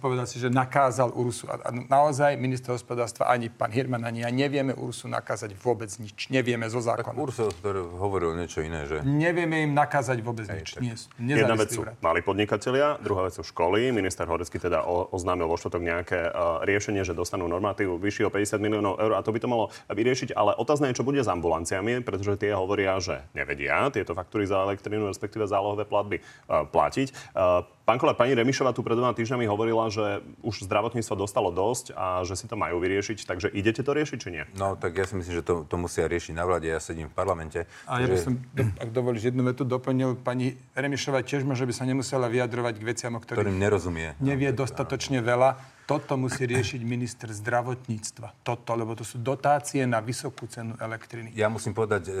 [0.00, 1.48] povedal si, že nakázal Ursu.
[1.48, 6.28] A naozaj minister hospodárstva, ani pán Hirman, ani ja nevieme Ursu nakázať vôbec nič.
[6.28, 7.16] Nevieme zo zákona.
[7.16, 7.48] Tak Ursu
[7.96, 9.00] hovoril niečo iné, že?
[9.02, 11.08] Nevieme im nakázať vôbec Hej, nič.
[11.16, 13.88] Nie, Jedna vec sú mali podnikatelia, druhá vec sú školy.
[13.90, 18.60] Minister Horecký teda oznámil vo štvrtok nejaké uh, riešenie, že dostanú normatívu vyššie o 50
[18.60, 20.36] miliónov eur a to by to malo vyriešiť.
[20.36, 24.60] Ale otázne je, čo bude s ambulanciami, pretože tie hovoria, že nevedia tieto faktúry za
[24.62, 27.08] elektrínu, respektíve zálohové platby uh, platiť.
[27.32, 31.90] Uh, Pán Kolár, pani Remišová tu pred dvoma týždňami hovorila, že už zdravotníctvo dostalo dosť
[31.98, 33.26] a že si to majú vyriešiť.
[33.26, 34.46] Takže idete to riešiť, či nie?
[34.54, 36.70] No, tak ja si myslím, že to, to musia riešiť na vláde.
[36.70, 37.66] Ja sedím v parlamente.
[37.90, 38.38] A ja by som,
[38.78, 40.22] ak dovolíš jednu vetu, doplnil.
[40.22, 44.14] Pani Remišová tiež možno by sa nemusela vyjadrovať k veciam, o ktorých ktorým nerozumie.
[44.22, 45.58] Nevie dostatočne veľa
[45.90, 48.46] toto musí riešiť minister zdravotníctva.
[48.46, 51.34] Toto, lebo to sú dotácie na vysokú cenu elektriny.
[51.34, 52.12] Ja musím povedať, e,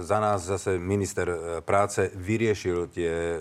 [0.00, 3.36] za nás zase minister e, práce vyriešil tie e,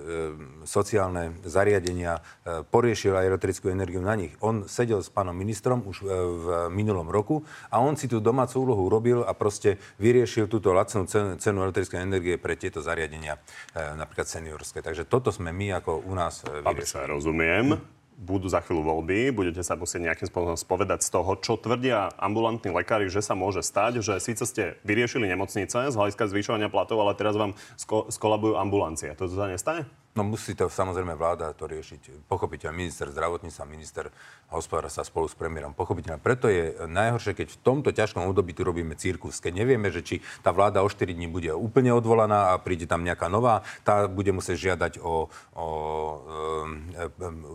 [0.68, 4.36] sociálne zariadenia, e, poriešil aj elektrickú energiu na nich.
[4.44, 8.60] On sedel s pánom ministrom už e, v minulom roku a on si tú domácu
[8.60, 13.40] úlohu robil a proste vyriešil túto lacnú cenu, cenu elektrickej energie pre tieto zariadenia,
[13.72, 14.84] e, napríklad seniorské.
[14.84, 16.68] Takže toto sme my ako u nás vyriešili.
[16.68, 21.32] Aby sa rozumiem budú za chvíľu voľby, budete sa musieť nejakým spôsobom spovedať z toho,
[21.40, 26.28] čo tvrdia ambulantní lekári, že sa môže stať, že síce ste vyriešili nemocnice z hľadiska
[26.28, 29.16] zvyšovania platov, ale teraz vám sko- skolabujú ambulancie.
[29.16, 29.88] To sa nestane?
[30.20, 32.28] No musí to samozrejme vláda to riešiť.
[32.28, 34.12] Pochopiteľ minister zdravotníctva, minister
[34.50, 35.78] hospodárstva spolu s premiérom.
[35.78, 36.18] Pochopiteľ.
[36.18, 39.38] Preto je najhoršie, keď v tomto ťažkom období tu robíme cirkus.
[39.38, 43.06] Keď nevieme, že či tá vláda o 4 dní bude úplne odvolaná a príde tam
[43.06, 47.10] nejaká nová, tá bude musieť žiadať o, o e,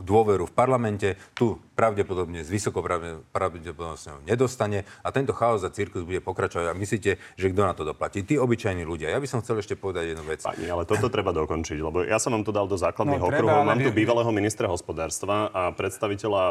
[0.06, 1.18] dôveru v parlamente.
[1.34, 2.80] Tu pravdepodobne s vysokou
[3.34, 6.70] pravdepodobnosťou nedostane a tento chaos a cirkus bude pokračovať.
[6.70, 8.22] A myslíte, že kto na to doplatí?
[8.22, 9.10] Tí obyčajní ľudia.
[9.10, 10.46] Ja by som chcel ešte povedať jednu vec.
[10.46, 13.66] Pani, ale toto treba dokončiť, lebo ja som vám to dal do základných No, okruhov.
[13.66, 16.42] Mám tu bývalého ministra hospodárstva a predstaviteľa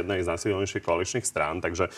[0.00, 1.60] jednej z najsilnejších koaličných strán.
[1.60, 1.90] Takže e,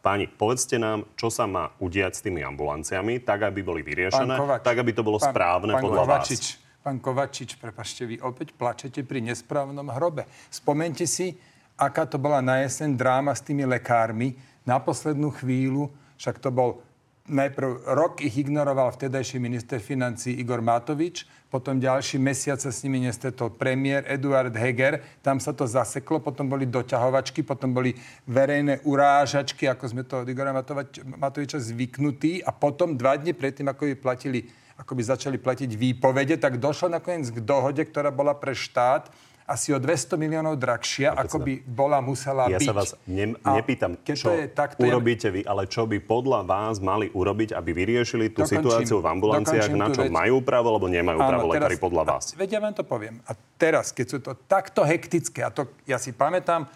[0.00, 4.76] páni, povedzte nám, čo sa má udiať s tými ambulanciami, tak, aby boli vyriešené, tak,
[4.80, 6.80] aby to bolo správne pán podľa Kovačič, vás.
[6.82, 10.26] Pán Kovačič, prepašte, vy opäť plačete pri nesprávnom hrobe.
[10.50, 11.36] Spomente si,
[11.78, 14.34] aká to bola na jeseň dráma s tými lekármi.
[14.62, 16.82] Na poslednú chvíľu, však to bol
[17.28, 23.04] najprv rok ich ignoroval vtedajší minister financí Igor Matovič, potom ďalší mesiac sa s nimi
[23.04, 27.92] nestretol premiér Eduard Heger, tam sa to zaseklo, potom boli doťahovačky, potom boli
[28.24, 32.40] verejné urážačky, ako sme to od Igora Matovič, Matoviča zvyknutí.
[32.42, 34.40] A potom dva dni predtým, ako by platili
[34.72, 39.12] ako by začali platiť výpovede, tak došlo nakoniec k dohode, ktorá bola pre štát
[39.44, 42.64] asi o 200 miliónov drahšia, ako by bola musela Ja byť.
[42.64, 45.66] sa vás ne, A nepýtam, keď čo to je tak, to je- urobíte vy, ale
[45.66, 50.02] čo by podľa vás mali urobiť, aby vyriešili tú Dokončím- situáciu v ambulanciách, na čo
[50.02, 50.10] vec.
[50.10, 52.24] majú právo, alebo nemajú Áno, právo teraz- lekári podľa vás?
[52.28, 53.14] A, veď ja vám to poviem.
[53.24, 56.66] A teraz, keď sú to takto hektické, a to ja si pamätám,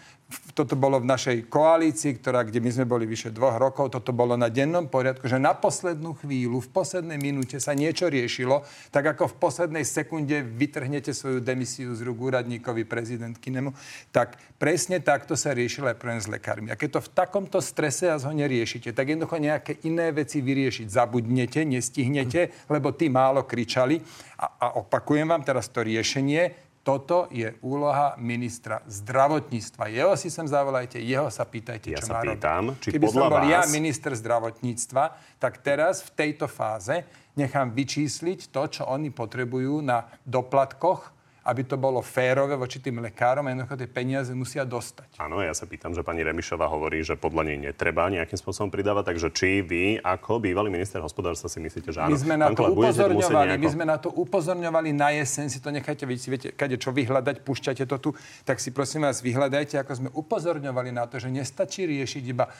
[0.51, 4.35] toto bolo v našej koalícii, ktorá, kde my sme boli vyše dvoch rokov, toto bolo
[4.35, 9.31] na dennom poriadku, že na poslednú chvíľu, v poslednej minúte sa niečo riešilo, tak ako
[9.31, 13.71] v poslednej sekunde vytrhnete svoju demisiu z rúk úradníkovi prezidentkinemu,
[14.11, 16.67] tak presne takto sa riešilo aj problém s lekármi.
[16.73, 20.91] A keď to v takomto strese a ho neriešite, tak jednoducho nejaké iné veci vyriešiť
[20.91, 24.03] zabudnete, nestihnete, lebo tí málo kričali.
[24.37, 29.91] A, a opakujem vám teraz to riešenie, toto je úloha ministra zdravotníctva.
[29.91, 32.79] Jeho si sem zavolajte, jeho sa pýtajte, Ja čo sa má pýtam, robiť.
[32.79, 35.03] či Keby som bol ja vás- minister zdravotníctva,
[35.35, 37.03] tak teraz v tejto fáze
[37.35, 41.11] nechám vyčísliť to, čo oni potrebujú na doplatkoch,
[41.47, 45.15] aby to bolo férové voči tým lekárom a jednoducho tie peniaze musia dostať.
[45.15, 49.15] Áno, ja sa pýtam, že pani Remišová hovorí, že podľa nej netreba nejakým spôsobom pridávať,
[49.15, 52.11] takže či vy ako bývalý minister hospodárstva si myslíte, že áno?
[52.11, 55.71] My sme na to upozorňovali, nejako- my sme na to upozorňovali na jeseň, si to
[55.71, 58.09] nechajte, vy si viete, kade čo vyhľadať, púšťate to tu,
[58.43, 62.51] tak si prosím vás vyhľadajte, ako sme upozorňovali na to, že nestačí riešiť iba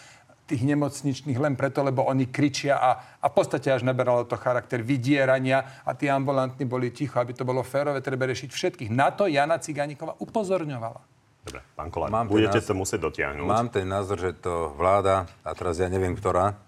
[0.47, 4.79] tých nemocničných len preto, lebo oni kričia a, a v podstate až naberalo to charakter
[4.79, 8.89] vydierania a tí ambulantní boli ticho, aby to bolo férové, treba riešiť všetkých.
[8.89, 11.03] Na to Jana Cigániková upozorňovala.
[11.47, 13.43] Dobre, pán Kolár, Mám ten budete názor- to musieť dotiahnuť.
[13.47, 16.59] Mám ten názor, že to vláda, a teraz ja neviem, ktorá,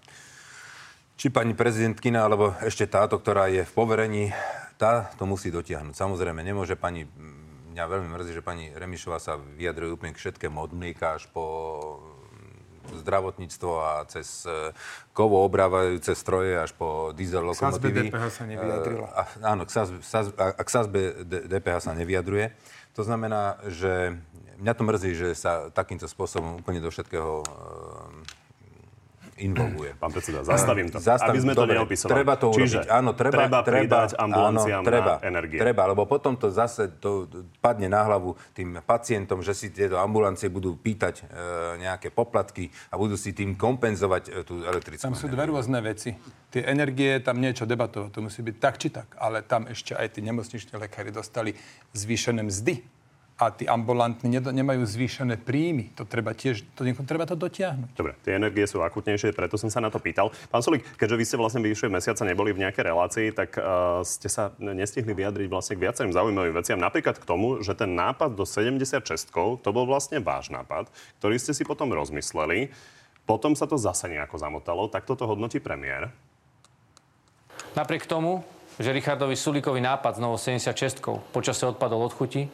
[1.20, 4.32] či pani prezidentkina, alebo ešte táto, ktorá je v poverení,
[4.80, 5.92] tá to musí dotiahnuť.
[5.92, 7.04] Samozrejme, nemôže pani,
[7.76, 11.44] mňa veľmi mrzí, že pani Remišová sa vyjadruje úplne k všetkému od mlieka až po
[12.98, 14.74] zdravotníctvo a cez e,
[15.14, 18.10] kovo obrávajúce stroje až po diesel K lokomotívy.
[18.10, 19.06] DPH sa nevyjadrila.
[19.06, 19.22] E, a,
[19.54, 19.98] áno, k sazbe,
[20.34, 22.50] a k sazbe DPH sa nevyjadruje.
[22.98, 24.18] To znamená, že
[24.60, 27.46] mňa to mrzí, že sa takýmto spôsobom úplne do všetkého e,
[29.42, 29.90] involvuje.
[30.02, 31.00] Pán predseda, zastavím to.
[31.00, 32.12] Zastavím, aby sme to dobre, neopisovali.
[32.14, 32.90] Treba to Čiže urobiť.
[32.92, 35.58] Áno, treba, treba pridať ambulanciám áno, treba, na energie.
[35.58, 37.26] Treba, lebo potom to zase to
[37.58, 41.24] padne na hlavu tým pacientom, že si tieto ambulancie budú pýtať e,
[41.80, 46.12] nejaké poplatky a budú si tým kompenzovať e, tú elektrickú Tam sú dve rôzne veci.
[46.50, 50.18] Tie energie, tam niečo debatovať, to musí byť tak či tak, ale tam ešte aj
[50.18, 51.54] tí nemocniční lekári dostali
[51.94, 52.99] zvýšené mzdy
[53.40, 55.96] a tí ambulantní nemajú zvýšené príjmy.
[55.96, 57.96] To treba tiež, to, treba to dotiahnuť.
[57.96, 60.28] Dobre, tie energie sú akutnejšie, preto som sa na to pýtal.
[60.52, 64.28] Pán Solík, keďže vy ste vlastne vyššie mesiaca neboli v nejakej relácii, tak uh, ste
[64.28, 66.76] sa nestihli vyjadriť vlastne k viacerým zaujímavým veciam.
[66.76, 70.92] Napríklad k tomu, že ten nápad do 76 to bol vlastne váš nápad,
[71.24, 72.68] ktorý ste si potom rozmysleli.
[73.24, 74.92] Potom sa to zase nejako zamotalo.
[74.92, 76.12] Tak toto hodnotí premiér.
[77.72, 78.44] Napriek tomu,
[78.76, 81.00] že Richardovi Sulíkovi nápad s novou 76
[81.32, 82.50] počase odpadol od chuti,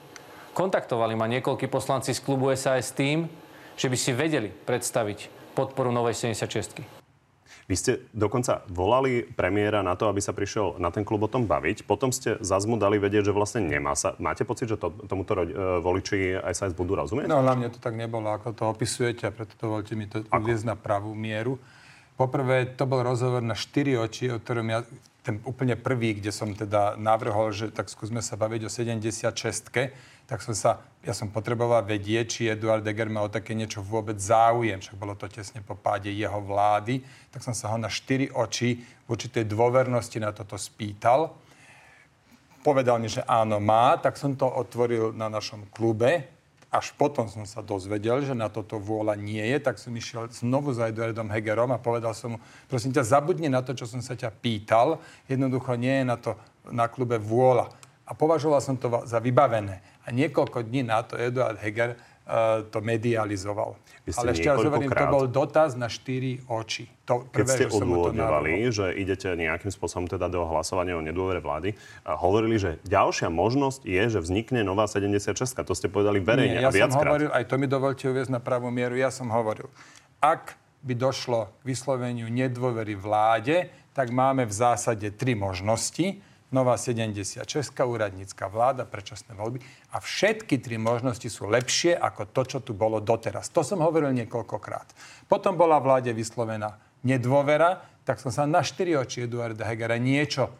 [0.56, 3.28] kontaktovali ma niekoľkí poslanci z klubu SAS s tým,
[3.76, 7.04] že by si vedeli predstaviť podporu novej 76
[7.66, 11.50] Vy ste dokonca volali premiéra na to, aby sa prišiel na ten klub o tom
[11.50, 11.82] baviť.
[11.82, 14.14] Potom ste zase mu dali vedieť, že vlastne nemá sa.
[14.22, 17.26] Máte pocit, že to, tomuto ro- e, voliči aj sa budú rozumieť?
[17.26, 20.78] No hlavne to tak nebolo, ako to opisujete a preto dovolte mi to uviezť na
[20.78, 21.58] pravú mieru.
[22.16, 24.80] Poprvé, to bol rozhovor na štyri oči, o ktorom ja,
[25.20, 29.28] ten úplne prvý, kde som teda navrhol, že tak skúsme sa baviť o 76
[30.26, 34.18] tak som sa, ja som potreboval vedieť, či Eduard Deger má o také niečo vôbec
[34.18, 36.98] záujem, však bolo to tesne po páde jeho vlády,
[37.30, 41.30] tak som sa ho na štyri oči v určitej dôvernosti na toto spýtal.
[42.66, 46.26] Povedal mi, že áno, má, tak som to otvoril na našom klube.
[46.66, 50.74] Až potom som sa dozvedel, že na toto vôľa nie je, tak som išiel znovu
[50.74, 54.18] za Eduardom Hegerom a povedal som mu, prosím ťa, zabudni na to, čo som sa
[54.18, 54.98] ťa pýtal.
[55.30, 56.34] Jednoducho nie je na to
[56.74, 57.70] na klube vôľa.
[58.06, 59.82] A považoval som to za vybavené.
[60.06, 61.98] A niekoľko dní na to Eduard Heger
[62.74, 63.78] to medializoval.
[64.18, 66.90] Ale ešte raz hovorím, to bol dotaz na štyri oči.
[67.06, 71.02] To Keď prvé, ste že som odôvodňovali, že idete nejakým spôsobom teda do hlasovania o
[71.02, 75.38] nedôvere vlády, a hovorili, že ďalšia možnosť je, že vznikne nová 76.
[75.54, 77.06] To ste povedali verejne Nie, ja a som viackrát.
[77.06, 79.70] hovoril, aj to mi dovolte uviezť na pravú mieru, ja som hovoril,
[80.18, 86.18] ak by došlo k vysloveniu nedôvery vláde, tak máme v zásade tri možnosti.
[86.54, 87.42] Nová 76,
[87.82, 89.58] úradnícka vláda, predčasné voľby.
[89.90, 93.50] A všetky tri možnosti sú lepšie ako to, čo tu bolo doteraz.
[93.50, 94.94] To som hovoril niekoľkokrát.
[95.26, 100.54] Potom bola vláde vyslovená nedôvera, tak som sa na štyri oči Eduarda Hegera niečo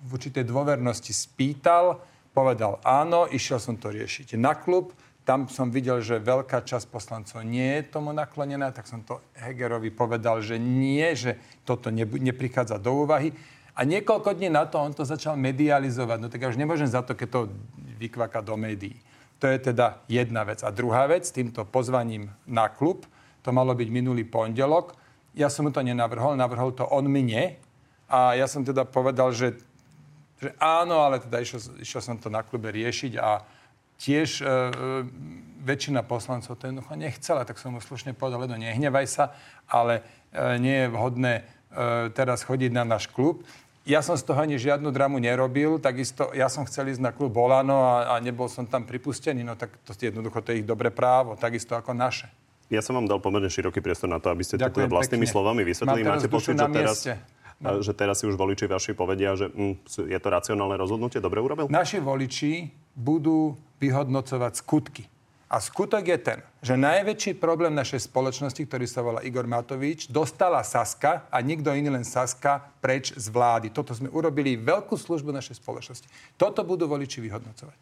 [0.00, 2.00] v určitej dôvernosti spýtal,
[2.32, 4.96] povedal áno, išiel som to riešiť na klub,
[5.28, 9.92] tam som videl, že veľká časť poslancov nie je tomu naklonená, tak som to Hegerovi
[9.92, 11.36] povedal, že nie, že
[11.68, 13.36] toto neprichádza do úvahy.
[13.80, 16.18] A niekoľko dní na to on to začal medializovať.
[16.20, 17.40] No tak ja už nemôžem za to, keď to
[17.96, 19.00] vykvaka do médií.
[19.40, 20.60] To je teda jedna vec.
[20.60, 23.08] A druhá vec, týmto pozvaním na klub,
[23.40, 24.92] to malo byť minulý pondelok.
[25.32, 27.56] Ja som mu to nenavrhol, navrhol to on mne.
[28.04, 29.56] A ja som teda povedal, že
[30.40, 33.44] že áno, ale teda išiel, išiel som to na klube riešiť a
[34.00, 34.48] tiež e, e,
[35.60, 39.36] väčšina poslancov to jednoducho nechcela, tak som mu slušne povedal, no nehnevaj sa,
[39.68, 40.00] ale
[40.32, 41.42] e, nie je vhodné e,
[42.16, 43.44] teraz chodiť na náš klub.
[43.88, 47.32] Ja som z toho ani žiadnu dramu nerobil, takisto ja som chcel ísť na klub
[47.32, 50.66] Olano a, a nebol som tam pripustený, no tak to je jednoducho to je ich
[50.68, 52.28] dobré právo, takisto ako naše.
[52.70, 55.26] Ja som vám dal pomerne široký priestor na to, aby ste to Ďakujem teda vlastnými
[55.26, 55.34] pekne.
[55.34, 56.06] slovami vysvetlili.
[56.06, 60.06] Mám Máte pocit, že teraz, a, že teraz si už voliči vaši povedia, že mm,
[60.06, 61.66] je to racionálne rozhodnutie, dobre urobil?
[61.66, 65.09] Naši voliči budú vyhodnocovať skutky.
[65.50, 70.62] A skutok je ten, že najväčší problém našej spoločnosti, ktorý sa volá Igor Matovič, dostala
[70.62, 73.74] Saska a nikto iný len Saska preč z vlády.
[73.74, 76.06] Toto sme urobili veľkú službu našej spoločnosti.
[76.38, 77.80] Toto budú voliči vyhodnocovať.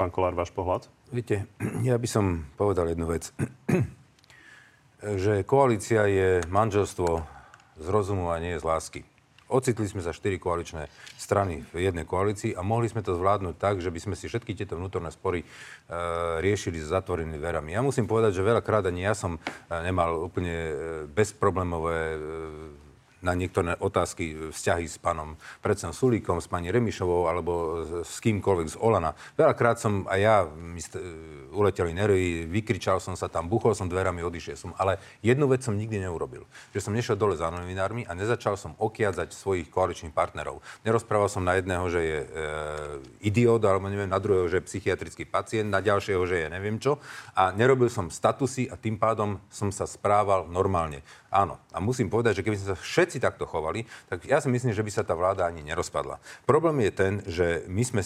[0.00, 0.88] Pán Kolár, váš pohľad?
[1.12, 1.44] Viete,
[1.84, 3.36] ja by som povedal jednu vec.
[5.20, 7.08] že koalícia je manželstvo
[7.78, 9.00] z rozumu a nie z lásky.
[9.48, 13.80] Ocitli sme sa štyri koaličné strany v jednej koalícii a mohli sme to zvládnuť tak,
[13.80, 15.46] že by sme si všetky tieto vnútorné spory e,
[16.44, 17.72] riešili s zatvorenými dverami.
[17.72, 19.40] Ja musím povedať, že veľakrát ani ja som e,
[19.80, 20.74] nemal úplne e,
[21.08, 22.18] bezproblémové e,
[23.18, 28.76] na niektoré otázky vzťahy s pánom predsedom Sulíkom, s pani Remišovou alebo s kýmkoľvek z
[28.78, 29.16] Olana.
[29.34, 30.36] Veľakrát som aj ja,
[30.78, 31.02] st-
[31.50, 34.70] uleteli nervy, vykričal som sa tam, buchol som dverami, odišiel som.
[34.78, 36.46] Ale jednu vec som nikdy neurobil.
[36.76, 40.62] Že som nešiel dole za novinármi a nezačal som okiadzať svojich koaličných partnerov.
[40.84, 42.28] Nerozprával som na jedného, že je e,
[43.26, 47.00] idiot, alebo neviem, na druhého, že je psychiatrický pacient, na ďalšieho, že je neviem čo.
[47.34, 51.00] A nerobil som statusy a tým pádom som sa správal normálne.
[51.28, 51.60] Áno.
[51.72, 54.84] A musím povedať, že keby sme sa všetci takto chovali, tak ja si myslím, že
[54.84, 56.20] by sa tá vláda ani nerozpadla.
[56.44, 58.04] Problém je ten, že my sme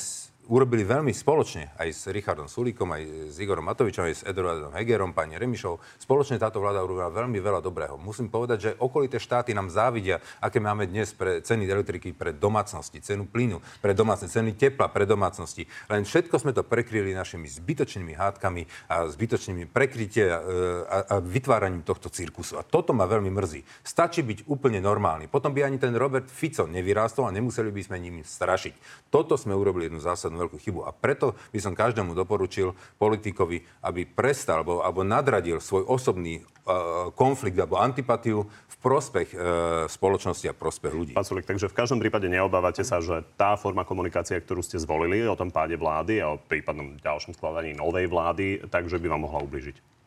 [0.50, 5.14] urobili veľmi spoločne, aj s Richardom Sulíkom, aj s Igorom Matovičom, aj s Eduardom Hegerom,
[5.14, 7.94] pani Remišou, spoločne táto vláda urobila veľmi veľa dobrého.
[7.96, 13.00] Musím povedať, že okolité štáty nám závidia, aké máme dnes pre ceny elektriky pre domácnosti,
[13.00, 15.64] cenu plynu pre domácnosti, ceny tepla pre domácnosti.
[15.86, 21.86] Len všetko sme to prekryli našimi zbytočnými hádkami a zbytočnými prekrytie a, a, a vytváraním
[21.86, 22.60] tohto cirkusu.
[22.60, 23.62] A toto ma veľmi mrzí.
[23.86, 25.32] Stačí byť úplne normálny.
[25.32, 29.06] Potom by ani ten Robert Fico nevyrástol a nemuseli by sme ním strašiť.
[29.08, 30.80] Toto sme urobili jednu zásadnú veľkú chybu.
[30.84, 37.08] A preto by som každému doporučil politikovi, aby prestal alebo, alebo nadradil svoj osobný uh,
[37.14, 39.40] konflikt alebo antipatiu v prospech uh,
[39.86, 41.12] spoločnosti a prospech ľudí.
[41.14, 45.22] Pán Sulik, takže v každom prípade neobávate sa, že tá forma komunikácie, ktorú ste zvolili
[45.24, 49.40] o tom páde vlády a o prípadnom ďalšom skladaní novej vlády, takže by vám mohla
[49.46, 50.01] ubližiť.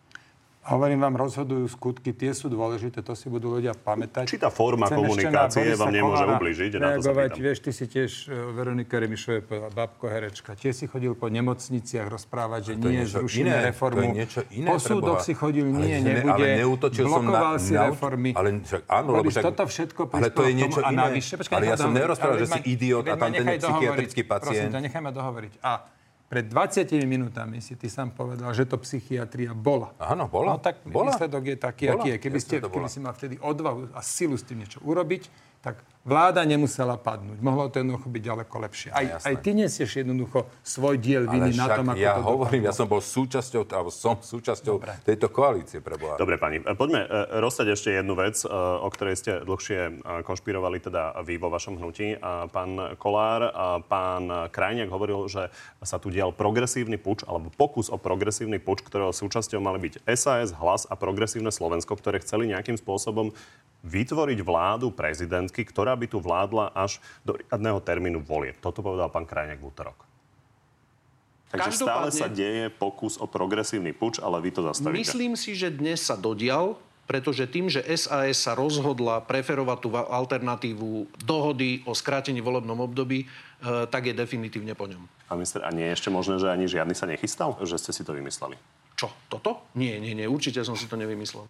[0.66, 4.26] Hovorím vám, rozhodujú skutky, tie sú dôležité, to si budú ľudia pamätať.
[4.26, 6.72] Či tá forma Chcem komunikácie vám nemôže Kolára ublížiť?
[6.74, 10.58] Na to Reagovať, vieš, ty si tiež e, Veronika Remišová babko herečka.
[10.58, 14.02] Tiež si chodil po nemocniciach rozprávať, že to nie, zrušíme iné, reformu.
[14.02, 16.34] to je niečo iné, po súdoch si chodil, Ale nie, nebude.
[16.34, 18.30] ale neútočil som na- Blokoval si na- reformy.
[18.34, 20.98] ale však áno, lebo však- toto všetko ale to je tomu niečo a iné.
[20.98, 24.22] navyše, počkaj, Ale ja som nerozprával, že si idiot a tam ten psychiatrický.
[24.26, 24.72] Prosím pacient.
[24.74, 25.54] ťa, nechaj ma dohovoriť.
[25.62, 25.72] A
[26.36, 29.96] pred 20 minútami si ty sám povedal, že to psychiatria bola.
[29.96, 30.52] Áno, bola.
[30.52, 31.16] No tak Bola.
[31.16, 32.04] výsledok je taký, Bola.
[32.04, 32.18] aký je.
[32.20, 35.32] Keby, ste, keby si mal vtedy odvahu a silu s tým niečo urobiť,
[35.66, 37.42] tak vláda nemusela padnúť.
[37.42, 38.90] Mohlo to jednoducho byť ďaleko lepšie.
[38.94, 39.26] Aj, Jasné.
[39.26, 42.70] aj ty nesieš jednoducho svoj diel Ale viny na tom, ako ja to hovorím, ja
[42.70, 42.78] dopadlo.
[42.78, 46.22] som bol súčasťou, alebo som súčasťou tejto koalície pre Boha.
[46.22, 50.78] Dobre, pani, e, poďme e, rozstať ešte jednu vec, e, o ktorej ste dlhšie konšpirovali
[50.78, 52.22] teda vy vo vašom hnutí.
[52.54, 53.50] Pán Kolár
[53.90, 55.50] pán Krajniak hovoril, že
[55.82, 60.54] sa tu dial progresívny puč, alebo pokus o progresívny puč, ktorého súčasťou mali byť SAS,
[60.54, 63.34] Hlas a Progresívne Slovensko, ktoré chceli nejakým spôsobom
[63.86, 68.58] vytvoriť vládu prezidentky, ktorá by tu vládla až do riadného termínu volieb.
[68.58, 69.98] Toto povedal pán Krajniak v útorok.
[71.54, 75.06] Takže stále sa deje pokus o progresívny puč, ale vy to zastavíte.
[75.06, 81.22] Myslím si, že dnes sa dodial, pretože tým, že SAS sa rozhodla preferovať tú alternatívu
[81.22, 83.28] dohody o skrátení volebnom období, e,
[83.88, 85.06] tak je definitívne po ňom.
[85.30, 87.56] A, minister, a nie je ešte možné, že ani žiadny sa nechystal?
[87.62, 88.58] Že ste si to vymysleli?
[88.98, 89.14] Čo?
[89.30, 89.70] Toto?
[89.78, 90.26] Nie, nie, nie.
[90.26, 91.46] Určite som si to nevymyslel.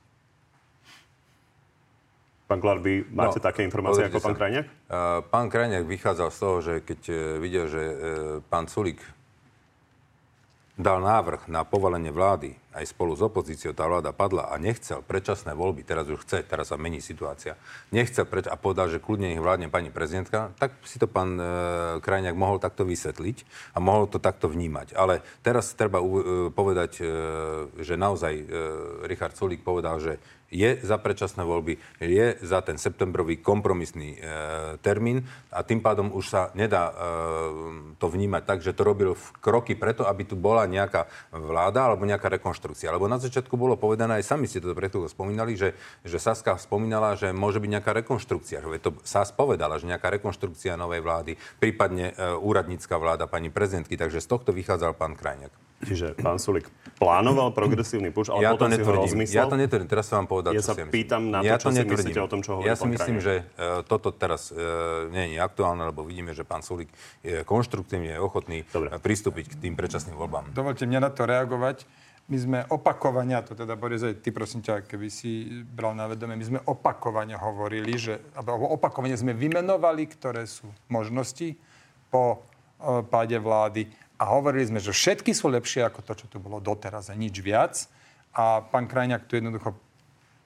[2.46, 4.66] Pán Klarby, máte no, také informácie ako pán Krajniak?
[4.70, 7.96] Uh, pán Krajniak vychádzal z toho, že keď uh, videl, že uh,
[8.46, 9.02] pán Sulik
[10.76, 15.56] dal návrh na povalenie vlády aj spolu s opozíciou, tá vláda padla a nechcel predčasné
[15.56, 17.56] voľby, teraz už chce, teraz sa mení situácia,
[17.96, 21.44] nechcel preč a povedal, že kľudne ich vládne pani prezidentka, tak si to pán e,
[22.04, 23.38] Krajniak mohol takto vysvetliť
[23.72, 25.00] a mohol to takto vnímať.
[25.00, 27.04] Ale teraz treba e, povedať, e,
[27.80, 28.44] že naozaj e,
[29.08, 30.20] Richard Solík povedal, že
[30.54, 34.20] je za predčasné voľby, je za ten septembrový kompromisný e,
[34.80, 36.94] termín a tým pádom už sa nedá e,
[37.98, 42.06] to vnímať tak, že to robil v kroky preto, aby tu bola nejaká vláda alebo
[42.06, 42.94] nejaká rekonštrukcia.
[42.94, 45.74] Lebo na začiatku bolo povedané, aj sami ste to preto spomínali, že,
[46.06, 48.62] že Saska spomínala, že môže byť nejaká rekonštrukcia.
[48.62, 53.98] Že to Sas povedala, že nejaká rekonštrukcia novej vlády, prípadne e, úradnícka vláda pani prezidentky.
[53.98, 55.65] Takže z tohto vychádzal pán Krajňák.
[55.84, 58.88] Čiže pán Sulik plánoval progresívny puč, ale ja potom to netvrdím.
[58.88, 59.36] si ho rozmyslel.
[59.36, 61.56] Ja to netvrdím, teraz sa vám povedať, ja čo sa si pýtam na to, ja
[61.60, 62.00] čo to si netvrdím.
[62.00, 63.28] myslíte o tom, čo hovorí Ja si myslím, Krajniak.
[63.28, 66.88] že uh, toto teraz uh, nie je aktuálne, lebo vidíme, že pán Sulik
[67.20, 68.96] je konštruktívne, je ochotný Dobre.
[69.04, 70.56] pristúpiť k tým predčasným voľbám.
[70.56, 71.84] Dovolte mňa na to reagovať.
[72.26, 76.34] My sme opakovania, to teda Boris, aj ty prosím ťa, keby si bral na vedomie,
[76.34, 81.54] my sme opakovane hovorili, že, alebo opakovane sme vymenovali, ktoré sú možnosti
[82.10, 82.42] po
[83.14, 83.86] páde vlády
[84.16, 87.40] a hovorili sme, že všetky sú lepšie ako to, čo tu bolo doteraz a nič
[87.44, 87.88] viac.
[88.36, 89.76] A pán Krajňák tu jednoducho,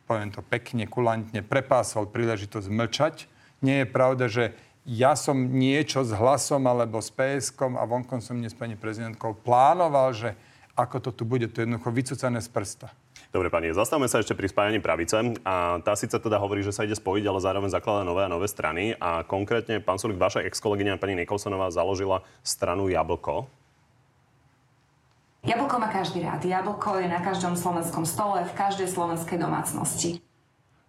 [0.10, 3.16] poviem to pekne, kulantne, prepásol príležitosť mlčať.
[3.62, 4.58] Nie je pravda, že
[4.90, 10.18] ja som niečo s hlasom alebo s PSK a vonkom som dnes pani prezidentkou plánoval,
[10.18, 10.34] že
[10.74, 12.88] ako to tu bude, to je jednoducho vycúcané z prsta.
[13.30, 15.38] Dobre, pani, zastavme sa ešte pri spájaní pravice.
[15.46, 18.50] A tá síce teda hovorí, že sa ide spojiť, ale zároveň zaklada nové a nové
[18.50, 18.98] strany.
[18.98, 23.59] A konkrétne, pán Sulik, vaša ex-kolegyňa pani Nikolsonová založila stranu Jablko.
[25.40, 26.44] Jablko má každý rád.
[26.44, 30.20] Jablko je na každom slovenskom stole, v každej slovenskej domácnosti.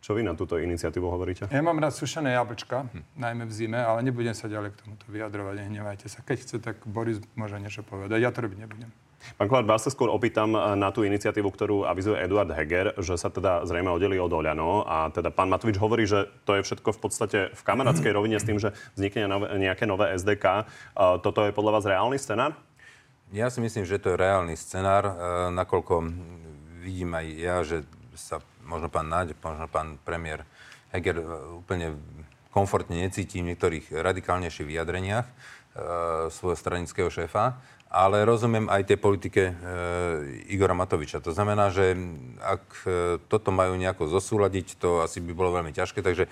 [0.03, 1.47] Čo vy na túto iniciatívu hovoríte?
[1.53, 3.05] Ja mám rád sušené jablčka, hm.
[3.15, 6.25] najmä v zime, ale nebudem sa ďalej k tomuto vyjadrovať, nehnevajte sa.
[6.27, 8.19] Keď chce, tak Boris môže niečo povedať.
[8.19, 8.91] Ja to robiť nebudem.
[9.37, 13.29] Pán Kolár, vás sa skôr opýtam na tú iniciatívu, ktorú avizuje Eduard Heger, že sa
[13.29, 17.01] teda zrejme odelí od Oľano a teda pán Matovič hovorí, že to je všetko v
[17.05, 19.29] podstate v kamarátskej rovine s tým, že vznikne
[19.61, 20.65] nejaké nové SDK.
[20.97, 22.57] Toto je podľa vás reálny scenár?
[23.31, 25.15] Ja si myslím, že to je reálny scenár, e,
[25.55, 26.03] nakoľko
[26.83, 27.87] vidím aj ja, že
[28.19, 30.43] sa možno pán Náď, možno pán premiér
[30.91, 31.25] Heger e,
[31.63, 31.95] úplne
[32.51, 35.35] komfortne necíti v niektorých radikálnejších vyjadreniach e,
[36.35, 37.55] svojho stranického šéfa
[37.91, 39.53] ale rozumiem aj tej politike e,
[40.55, 41.19] Igora Matoviča.
[41.27, 41.99] To znamená, že
[42.39, 42.91] ak e,
[43.27, 46.31] toto majú nejako zosúľadiť, to asi by bolo veľmi ťažké, takže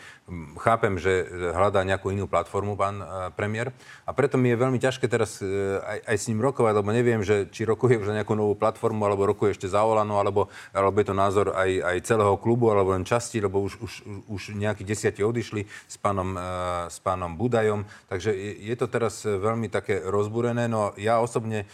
[0.63, 3.75] chápem, že hľadá nejakú inú platformu pán e, premiér.
[4.07, 7.27] A preto mi je veľmi ťažké teraz e, aj, aj s ním rokovať, lebo neviem,
[7.27, 10.95] že či rokuje už za nejakú novú platformu, alebo rokuje ešte za Olano, alebo, alebo
[11.03, 13.93] je to názor aj, aj celého klubu, alebo len časti, lebo už, už,
[14.31, 16.43] už nejakí desiatí odišli s pánom, e,
[16.87, 21.65] s pánom Budajom, takže je, je to teraz veľmi také rozbúrené, no ja osobne osobne
[21.65, 21.67] e,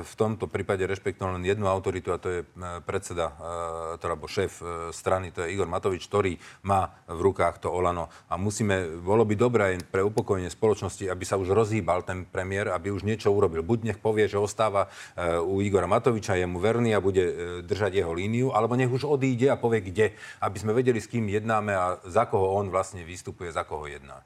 [0.00, 2.46] v tomto prípade rešpektujem len jednu autoritu a to je e,
[2.82, 7.68] predseda, e, teda, alebo šéf strany, to je Igor Matovič, ktorý má v rukách to
[7.68, 8.08] Olano.
[8.32, 12.72] A musíme, bolo by dobré aj pre upokojenie spoločnosti, aby sa už rozhýbal ten premiér,
[12.72, 13.60] aby už niečo urobil.
[13.60, 14.88] Buď nech povie, že ostáva
[15.44, 17.20] u Igora Matoviča, je mu verný a bude
[17.68, 21.28] držať jeho líniu, alebo nech už odíde a povie kde, aby sme vedeli, s kým
[21.28, 24.24] jednáme a za koho on vlastne vystupuje, za koho jedná.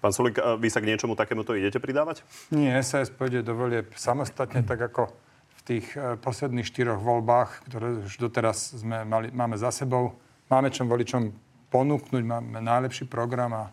[0.00, 2.24] Pán Sulik, vy sa k niečomu takémuto idete pridávať?
[2.56, 5.12] Nie, SAS pôjde do volieb samostatne, tak ako
[5.60, 10.16] v tých e, posledných štyroch voľbách, ktoré už doteraz sme mali, máme za sebou.
[10.48, 11.28] Máme čom voličom
[11.68, 13.64] ponúknuť, máme najlepší program a,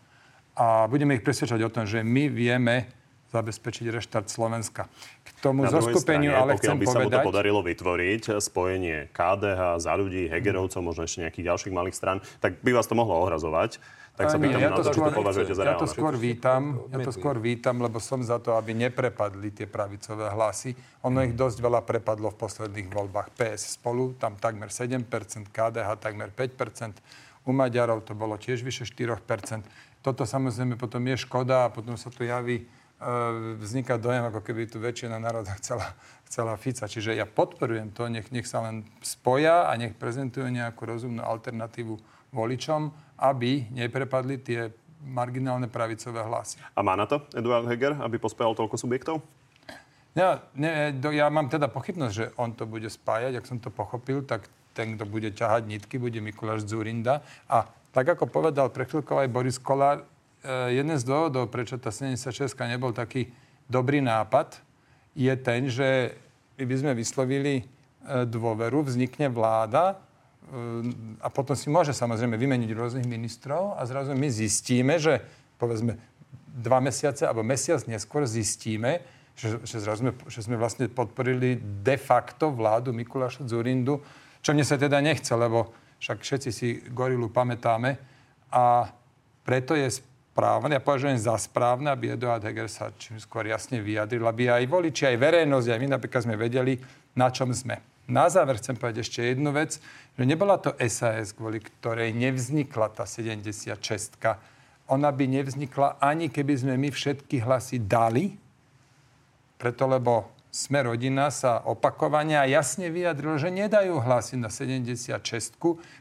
[0.59, 2.91] a budeme ich presvedčať o tom, že my vieme
[3.31, 4.87] zabezpečiť reštart Slovenska.
[5.23, 6.95] K tomu Na zoskupeniu strane, ale chcem by povedať...
[6.95, 11.95] sa mu to podarilo vytvoriť, spojenie KDH, za ľudí, Hegerovcov, možno ešte nejakých ďalších malých
[11.95, 13.83] stran, tak by vás to mohlo ohrazovať.
[14.17, 16.97] Tak sa pýtam ja na to, skôr, to považujete za ja to skôr vítam, ja
[17.05, 20.73] to skôr vítam, lebo som za to, aby neprepadli tie pravicové hlasy.
[21.05, 23.37] Ono ich dosť veľa prepadlo v posledných voľbách.
[23.37, 25.05] PS spolu, tam takmer 7%,
[25.53, 26.97] KDH takmer 5%,
[27.45, 29.21] u Maďarov to bolo tiež vyše 4%.
[30.01, 32.65] Toto samozrejme potom je škoda a potom sa tu javí, e,
[33.61, 35.93] vzniká dojem, ako keby tu väčšina národa chcela,
[36.25, 36.89] chcela Fica.
[36.89, 42.17] Čiže ja podporujem to, nech, nech sa len spoja a nech prezentujú nejakú rozumnú alternatívu
[42.33, 44.69] voličom aby neprepadli tie
[45.01, 46.57] marginálne pravicové hlasy.
[46.73, 49.15] A má na to Eduard Heger, aby pospájal toľko subjektov?
[50.17, 53.69] Ja, ne, do, ja mám teda pochybnosť, že on to bude spájať, ak som to
[53.69, 57.21] pochopil, tak ten, kto bude ťahať nitky, bude Mikuláš Zurinda.
[57.45, 60.01] A tak ako povedal pre aj Boris Kolár,
[60.41, 63.29] e, jeden z dôvodov, prečo tá 76 nebol taký
[63.69, 64.57] dobrý nápad,
[65.17, 66.17] je ten, že
[66.57, 67.63] by sme vyslovili e,
[68.25, 70.01] dôveru, vznikne vláda
[71.19, 75.19] a potom si môže samozrejme vymeniť rôznych ministrov a zrazu my zistíme, že
[75.59, 75.99] povedzme
[76.57, 79.03] dva mesiace alebo mesiac neskôr zistíme,
[79.35, 84.01] že, že, zrazu sme, že sme vlastne podporili de facto vládu Mikuláša Zurindu,
[84.39, 87.99] čo mne sa teda nechce, lebo však všetci si Gorilu pamätáme
[88.49, 88.89] a
[89.43, 94.23] preto je správne, ja považujem za správne, aby Eduard Heger sa čím skôr jasne vyjadril,
[94.23, 96.79] aby aj voliči, aj verejnosť, aj my napríklad sme vedeli,
[97.17, 97.96] na čom sme.
[98.07, 99.83] Na záver chcem povedať ešte jednu vec,
[100.15, 103.75] že nebola to SAS, kvôli ktorej nevznikla tá 76
[104.87, 108.39] Ona by nevznikla ani keby sme my všetky hlasy dali,
[109.59, 115.19] preto lebo sme rodina sa opakovania jasne vyjadril, že nedajú hlasy na 76,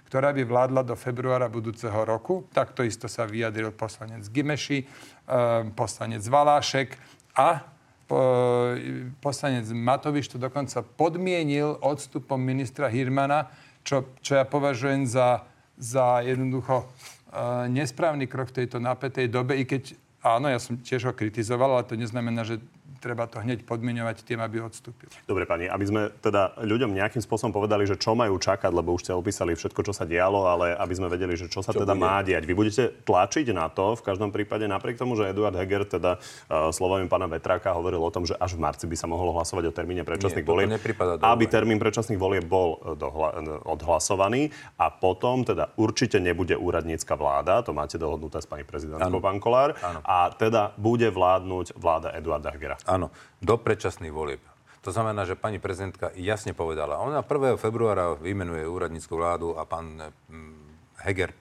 [0.06, 2.46] ktorá by vládla do februára budúceho roku.
[2.54, 4.86] Takto isto sa vyjadril poslanec Gimeši, eh,
[5.74, 6.94] poslanec Valášek
[7.36, 7.75] a
[9.20, 13.50] poslanec Matovič to dokonca podmienil odstupom ministra Hirmana,
[13.82, 15.46] čo, čo ja považujem za,
[15.78, 19.94] za jednoducho eh, nesprávny krok v tejto napätej dobe, i keď
[20.26, 22.58] áno, ja som tiež ho kritizoval, ale to neznamená, že
[22.98, 25.08] treba to hneď podmienovať tým, aby odstúpil.
[25.28, 29.08] Dobre, pani, aby sme teda ľuďom nejakým spôsobom povedali, že čo majú čakať, lebo už
[29.08, 31.94] ste opísali všetko, čo sa dialo, ale aby sme vedeli, že čo sa čo teda
[31.94, 32.02] bude?
[32.02, 32.42] má diať.
[32.44, 36.72] Vy budete tlačiť na to, v každom prípade, napriek tomu, že Eduard Heger teda uh,
[36.74, 39.72] slovami pána Vetráka hovoril o tom, že až v marci by sa mohlo hlasovať o
[39.72, 40.70] termíne predčasných volieb,
[41.22, 44.48] aby termín predčasných volieb bol e, dohla- e, odhlasovaný
[44.80, 49.76] a potom teda určite nebude úradnícka vláda, to máte dohodnuté s pani prezidentkou pán Kolár,
[50.04, 52.76] a teda bude vládnuť vláda Eduarda Hegera.
[52.86, 53.10] Áno,
[53.42, 54.42] do predčasných volieb.
[54.86, 57.58] To znamená, že pani prezidentka jasne povedala, ona 1.
[57.58, 59.98] februára vymenuje úradnícku vládu a pán
[60.30, 61.34] mm, Heger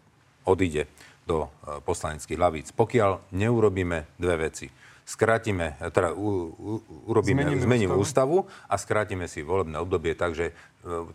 [0.49, 0.89] odíde
[1.29, 1.49] do e,
[1.85, 2.67] poslaneckých hlavíc.
[2.73, 4.67] Pokiaľ neurobíme dve veci
[5.05, 6.71] skrátime, teda u, u,
[7.05, 8.41] urobíme, zmeníme, zmeníme ústavu.
[8.41, 10.57] ústavu a skrátime si volebné obdobie, takže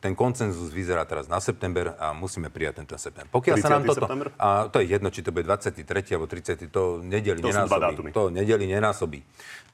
[0.02, 3.30] ten koncenzus vyzerá teraz na september a musíme prijať tento september.
[3.30, 4.02] Pokiaľ sa nám toto...
[4.02, 4.28] September?
[4.34, 5.86] A to je jedno, či to bude 23.
[6.14, 6.66] alebo 30.
[6.74, 8.10] To nedeli to nenásobí.
[8.10, 9.20] To nedeli nenásobí.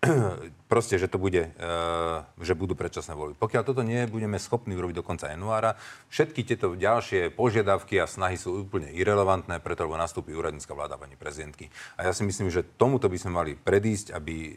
[0.70, 3.34] proste, že to bude, uh, že budú predčasné voľby.
[3.38, 5.78] Pokiaľ toto nie budeme schopní urobiť do konca januára,
[6.11, 11.14] všetky tieto ďalšie požiadavky a snahy sú úplne irrelevantné, preto lebo nastúpi úradnícka vláda pani
[11.14, 11.70] prezidentky.
[11.97, 14.55] A ja si myslím, že tomuto by sme mali predísť, aby uh,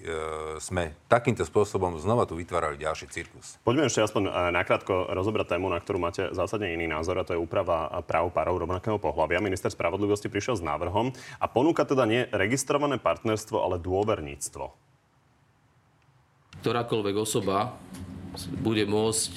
[0.58, 3.62] sme takýmto spôsobom znova tu vytvárali ďalší cirkus.
[3.64, 7.38] Poďme ešte aspoň e, nakrátko rozobrať tému, na ktorú máte zásadne iný názor, a to
[7.38, 9.46] je úprava práv párov rovnakého pohľavia.
[9.46, 14.90] Minister spravodlivosti prišiel s návrhom a ponúka teda nie registrované partnerstvo, ale dôverníctvo
[16.60, 17.80] ktorákoľvek osoba
[18.60, 19.32] bude môcť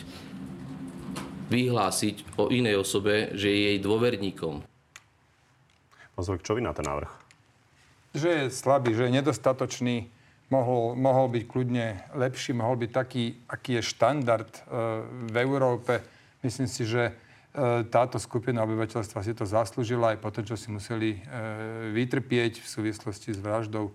[1.55, 4.67] vyhlásiť o inej osobe, že je jej dôverníkom.
[6.13, 7.13] Pán čo vy na ten návrh?
[8.13, 9.97] Že je slabý, že je nedostatočný,
[10.53, 14.61] mohol, mohol byť kľudne lepší, mohol byť taký, aký je štandard e,
[15.33, 16.05] v Európe.
[16.45, 17.13] Myslím si, že e,
[17.89, 21.21] táto skupina obyvateľstva si to zaslúžila aj po tom, čo si museli e,
[21.97, 23.89] vytrpieť v súvislosti s vraždou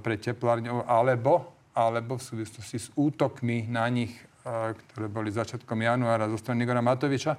[0.00, 4.10] pre teplárňou, alebo alebo v súvislosti s útokmi na nich,
[4.42, 7.38] ktoré boli začiatkom januára zo strany Igora Matoviča.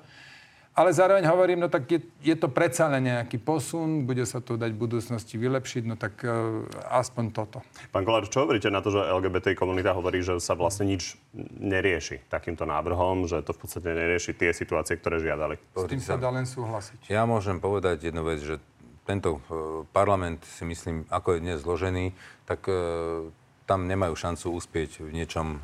[0.80, 4.56] Ale zároveň hovorím, no tak je, je to predsa len nejaký posun, bude sa to
[4.56, 6.64] dať v budúcnosti vylepšiť, no tak uh,
[6.96, 7.60] aspoň toto.
[7.92, 11.20] Pán Kolár, čo hovoríte na to, že LGBT komunita hovorí, že sa vlastne nič
[11.60, 15.60] nerieši takýmto návrhom, že to v podstate nerieši tie situácie, ktoré žiadali?
[15.76, 17.12] S tým sa dá len súhlasiť.
[17.12, 18.64] Ja môžem povedať jednu vec, že
[19.04, 22.16] tento uh, parlament si myslím, ako je dnes zložený,
[22.48, 23.28] tak uh,
[23.70, 25.58] tam nemajú šancu uspieť v niečom e,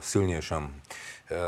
[0.00, 0.64] silnejšom.
[1.28, 1.40] E,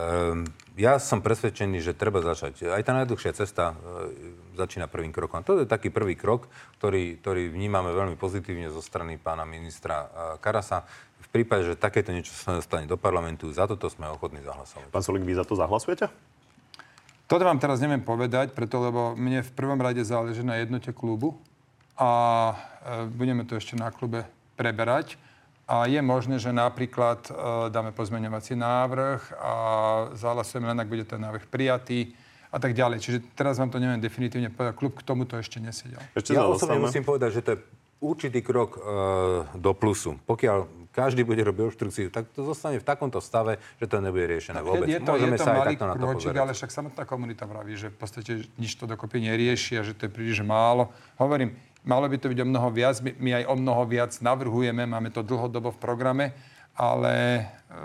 [0.76, 2.68] ja som presvedčený, že treba začať.
[2.68, 5.40] Aj tá najdlhšia cesta e, začína prvým krokom.
[5.44, 10.08] To je taký prvý krok, ktorý, ktorý vnímame veľmi pozitívne zo strany pána ministra e,
[10.44, 10.84] Karasa.
[11.20, 14.92] V prípade, že takéto niečo sa dostane do parlamentu, za toto sme ochotní zahlasovať.
[14.92, 16.12] Pán Solik, vy za to zahlasujete?
[17.30, 21.38] Toto vám teraz neviem povedať, preto lebo mne v prvom rade záleží na jednote klubu
[21.96, 22.10] a
[22.52, 22.54] e,
[23.12, 24.28] budeme to ešte na klube
[24.60, 25.16] preberať.
[25.70, 27.32] A je možné, že napríklad e,
[27.70, 29.54] dáme pozmeňovací návrh a
[30.18, 32.10] zahlasujeme len, ak bude ten návrh prijatý
[32.50, 32.98] a tak ďalej.
[32.98, 34.74] Čiže teraz vám to neviem definitívne povedať.
[34.74, 36.02] Klub k tomuto ešte nesedel.
[36.18, 37.58] Ešte ja osobne musím povedať, že to je
[38.02, 40.18] určitý krok e, do plusu.
[40.26, 44.58] Pokiaľ každý bude robiť obštrukciu, tak to zostane v takomto stave, že to nebude riešené
[44.66, 44.90] vôbec.
[44.90, 47.78] Je, je to, Môžeme je to sa malý aj krôčik, ale však samotná komunita vraví,
[47.78, 50.90] že v podstate nič to dokopy nerieši a že to je príliš málo.
[51.14, 51.54] Hovorím,
[51.84, 53.00] Malo by to byť o mnoho viac.
[53.00, 56.26] My, my aj o mnoho viac navrhujeme, máme to dlhodobo v programe,
[56.76, 57.14] ale
[57.68, 57.76] e,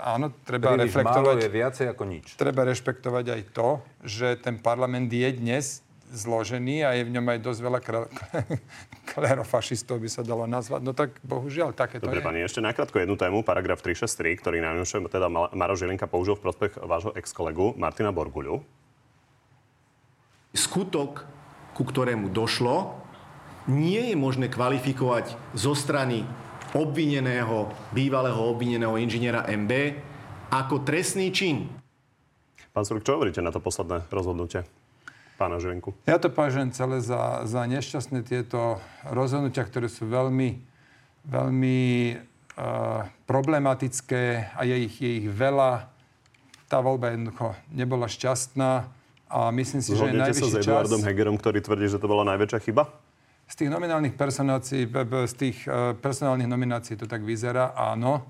[0.00, 1.36] áno, treba Príliš reflektovať...
[1.36, 2.26] málo je viacej ako nič.
[2.40, 3.68] Treba rešpektovať aj to,
[4.04, 7.80] že ten parlament je dnes zložený a je v ňom aj dosť veľa
[9.16, 10.80] klerofašistov, by sa dalo nazvať.
[10.84, 12.26] No tak bohužiaľ, také to Dobre, je.
[12.28, 16.72] pani, ešte nakrátko jednu tému, paragraf 363, ktorý najnovšie teda Maro Žilinka použil v prospech
[16.84, 18.60] vášho ex-kolegu Martina Borguľu.
[20.52, 21.24] Skutok,
[21.72, 23.01] ku ktorému došlo,
[23.70, 26.26] nie je možné kvalifikovať zo strany
[26.72, 29.72] obvineného, bývalého obvineného inžiniera MB
[30.50, 31.68] ako trestný čin.
[32.72, 34.64] Pán Sulik, čo hovoríte na to posledné rozhodnutie
[35.36, 35.92] pána Žilinku?
[36.06, 38.78] Ja to považujem celé za, za nešťastné tieto
[39.10, 40.62] rozhodnutia, ktoré sú veľmi,
[41.26, 41.80] veľmi
[42.14, 45.90] uh, problematické a je ich, je ich veľa.
[46.70, 48.88] Tá voľba jednoducho nebola šťastná
[49.28, 50.72] a myslím si, že je Zhodnete sa najvyšší s čas...
[50.72, 52.88] Eduardom Hegerom, ktorý tvrdí, že to bola najväčšia chyba?
[53.52, 54.88] Z tých nominálnych personácií,
[55.28, 58.24] z tých uh, personálnych nominácií to tak vyzerá, áno.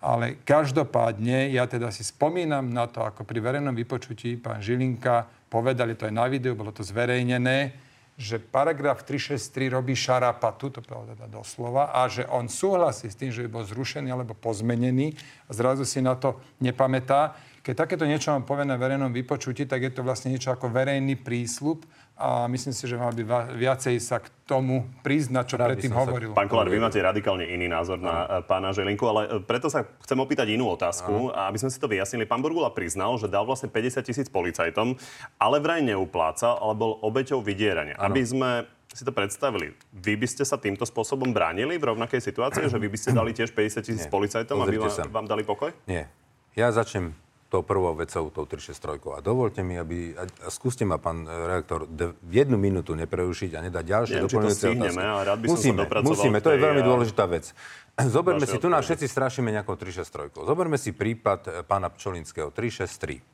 [0.00, 5.92] Ale každopádne, ja teda si spomínam na to, ako pri verejnom vypočutí pán Žilinka povedali,
[5.92, 7.76] to aj na videu, bolo to zverejnené,
[8.16, 13.28] že paragraf 363 robí šarapatu, to povedal teda doslova, a že on súhlasí s tým,
[13.28, 15.12] že by bol zrušený alebo pozmenený
[15.48, 17.36] a zrazu si na to nepamätá.
[17.60, 21.20] Keď takéto niečo vám povie na verejnom vypočutí, tak je to vlastne niečo ako verejný
[21.20, 21.84] prísľub
[22.16, 26.32] a myslím si, že mal by viacej sa k tomu priznať, čo predtým hovoril.
[26.32, 29.84] Pán Kolár, vy máte radikálne iný názor na e, pána Želinku, ale e, preto sa
[30.00, 32.24] chcem opýtať inú otázku, a aby sme si to vyjasnili.
[32.24, 34.96] Pán Burgula priznal, že dal vlastne 50 tisíc policajtom,
[35.36, 38.00] ale vraj neupláca, ale bol obeťou vydierania.
[38.00, 38.50] Aby sme
[38.96, 39.76] si to predstavili.
[39.92, 43.36] Vy by ste sa týmto spôsobom bránili v rovnakej situácii, že vy by ste dali
[43.36, 45.68] tiež 50 tisíc policajtom, aby vám, vám dali pokoj?
[45.84, 46.08] Nie.
[46.56, 47.25] Ja začnem
[47.56, 49.16] tou prvou vecou, tou 363.
[49.16, 50.12] A dovolte mi, aby...
[50.12, 54.66] A, a skúste ma, pán e, redaktor, de, jednu minútu neprerušiť a nedať ďalšie doplňujúce
[54.76, 55.00] otázky.
[55.00, 57.56] ale rád by som sa musíme, musíme, to je veľmi a- dôležitá vec.
[58.16, 60.36] Zoberme si, tu nás všetci strašíme nejakou 363.
[60.44, 63.24] Zoberme si prípad e, pána Pčolinského, 363.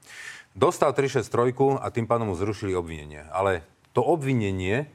[0.55, 3.27] Dostal 363 a tým pádom mu zrušili obvinenie.
[3.35, 4.87] Ale to obvinenie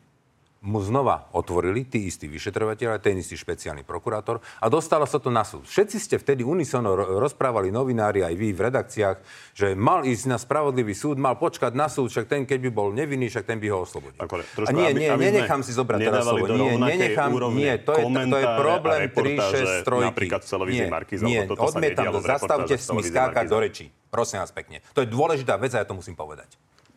[0.59, 5.41] mu znova otvorili, tí istí vyšetrovateľe, ten istý špeciálny prokurátor a dostalo sa to na
[5.41, 5.63] súd.
[5.63, 9.17] Všetci ste vtedy unisono ro- rozprávali novinári, aj vy v redakciách,
[9.53, 12.89] že mal ísť na spravodlivý súd, mal počkať na súd, však ten, keď by bol
[12.89, 14.17] nevinný, však ten by ho oslobodil.
[14.17, 16.45] trošku, a nie, aby- nie, aby nenechám si zobrať teraz slovo.
[16.49, 20.09] Nie, nenechám, nie, to je, to je problém a reportáže 363.
[20.09, 23.85] napríklad v televízii Markíza, nie, toto sa odmietam reportáže Zastavte si mi skákať do rečí.
[24.07, 24.81] Prosím vás pekne.
[24.91, 26.49] To je dôležitá vec a ja to musím povedať.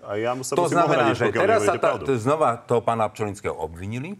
[0.05, 2.09] A ja sa To znamená, ohradiť, že teraz sa pravdu.
[2.09, 4.16] to znova toho pána Pčolinského obvinili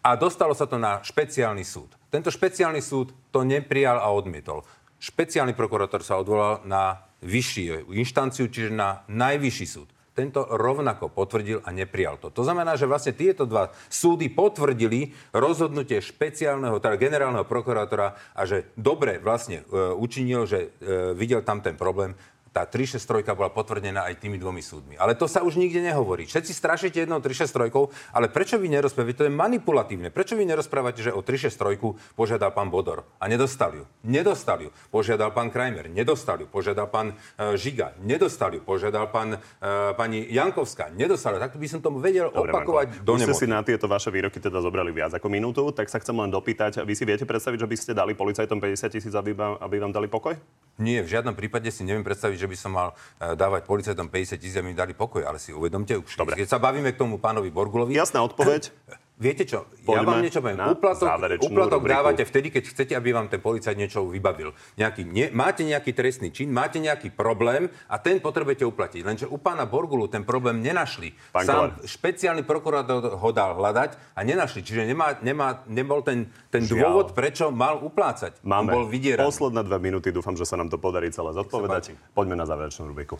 [0.00, 1.92] a dostalo sa to na špeciálny súd.
[2.08, 4.64] Tento špeciálny súd to neprijal a odmietol.
[4.98, 9.88] Špeciálny prokurátor sa odvolal na vyššiu inštanciu, čiže na najvyšší súd.
[10.18, 12.34] Tento rovnako potvrdil a neprijal to.
[12.34, 18.66] To znamená, že vlastne tieto dva súdy potvrdili rozhodnutie špeciálneho, teda generálneho prokurátora a že
[18.74, 22.18] dobre vlastne e, učinil, že e, videl tam ten problém,
[22.58, 24.98] tá 363 bola potvrdená aj tými dvomi súdmi.
[24.98, 26.26] Ale to sa už nikde nehovorí.
[26.26, 27.70] Všetci strašíte jednou 363,
[28.10, 29.22] ale prečo vy nerozprávate?
[29.22, 30.10] To je manipulatívne.
[30.10, 33.84] Prečo vy nerozprávate, že o 363 požiadal pán Bodor a nedostal ju?
[34.02, 34.74] Nedostal ju.
[34.90, 36.50] Požiadal pán Krajmer, nedostal ju.
[36.50, 38.60] Požiadal pán e, Žiga, nedostal ju.
[38.66, 41.46] Požiadal pán, e, pani Jankovská, nedostal ju.
[41.46, 43.38] Tak by som tomu vedel Dobre, opakovať Marko, do nemoty.
[43.38, 46.82] si na tieto vaše výroky teda zobrali viac ako minútu, tak sa chcem len dopýtať,
[46.82, 49.94] vy si viete predstaviť, že by ste dali policajtom 50 tisíc, aby, vám- aby vám
[49.94, 50.34] dali pokoj?
[50.78, 54.40] Nie, v žiadnom prípade si neviem predstaviť, že by som mal e, dávať policajtom 50
[54.40, 57.52] tisíc, aby mi dali pokoj, ale si uvedomte, už, keď sa bavíme k tomu pánovi
[57.52, 57.92] Borgulovi...
[57.92, 58.72] Jasná odpoveď.
[59.18, 60.62] Viete čo, ja Poďme vám niečo poviem.
[60.78, 61.90] Úplatok, rubriku.
[61.90, 64.54] dávate vtedy, keď chcete, aby vám ten policajt niečo vybavil.
[64.78, 69.02] Nejaký, nie, máte nejaký trestný čin, máte nejaký problém a ten potrebujete uplatiť.
[69.02, 71.18] Lenže u pána Borgulu ten problém nenašli.
[71.34, 71.82] Pán Sám Kolár.
[71.82, 74.62] špeciálny prokurátor ho dal hľadať a nenašli.
[74.62, 76.78] Čiže nemá, nemá, nebol ten, ten Žiaľ.
[76.78, 78.38] dôvod, prečo mal uplácať.
[78.46, 79.26] Máme On bol vydieraný.
[79.26, 81.90] posledné dve minúty, dúfam, že sa nám to podarí celé zodpovedať.
[82.14, 83.18] Poďme na záverečnú rubriku.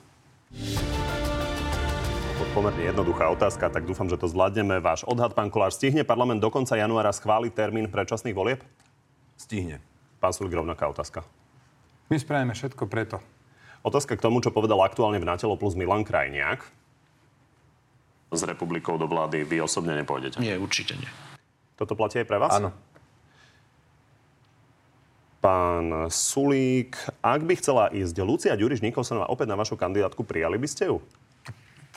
[2.57, 4.81] Pomerne jednoduchá otázka, tak dúfam, že to zvládneme.
[4.81, 8.65] Váš odhad, pán Kolár, stihne parlament do konca januára schváliť termín predčasných volieb?
[9.37, 9.85] Stihne.
[10.19, 11.23] Pán Sulik, rovnaká otázka.
[12.09, 13.21] My spravíme všetko preto.
[13.85, 16.65] Otázka k tomu, čo povedal aktuálne v Natelo plus Milan Krajniak.
[18.33, 20.41] S republikou do vlády vy osobne nepôjdete.
[20.43, 21.09] Nie, určite nie.
[21.77, 22.59] Toto platí aj pre vás?
[22.59, 22.75] Áno.
[25.39, 30.67] Pán Sulík, ak by chcela ísť Lucia Ďuriš Nikolsonová opäť na vašu kandidátku, prijali by
[30.67, 30.99] ste ju?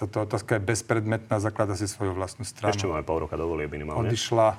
[0.02, 2.74] Táto otázka je bezpredmetná, zaklada si svoju vlastnú stranu.
[2.74, 4.10] Ešte máme pol roka do volieb minimálne.
[4.10, 4.58] Odišla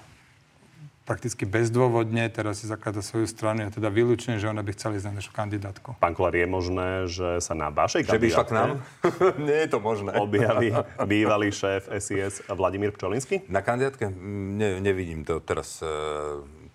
[1.03, 3.67] prakticky bezdôvodne, teraz si zaklada svoju stranu.
[3.67, 5.99] Ja teda vylúčujem, že ona by chcela ísť na našu kandidátku.
[5.99, 8.69] Pán Kolár, je možné, že sa na vašej Že by išla k nám?
[9.03, 10.11] kandidátke Nie je to možné.
[10.15, 10.71] objaví
[11.05, 13.43] bývalý šéf SIS Vladimír Pčolinsky?
[13.51, 15.91] Na kandidátke ne, nevidím to teraz, e,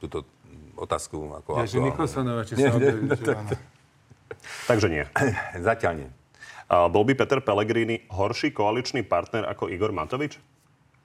[0.04, 0.28] túto
[0.76, 1.88] otázku ako Ja, že aktuálnu.
[1.88, 3.50] Nikolsonova, či Nie, sa nie, objaví, či áno.
[4.68, 5.04] Takže nie.
[5.56, 6.10] Zatiaľ nie.
[6.68, 10.36] Bol by Peter Pellegrini horší koaličný partner ako Igor Matovič?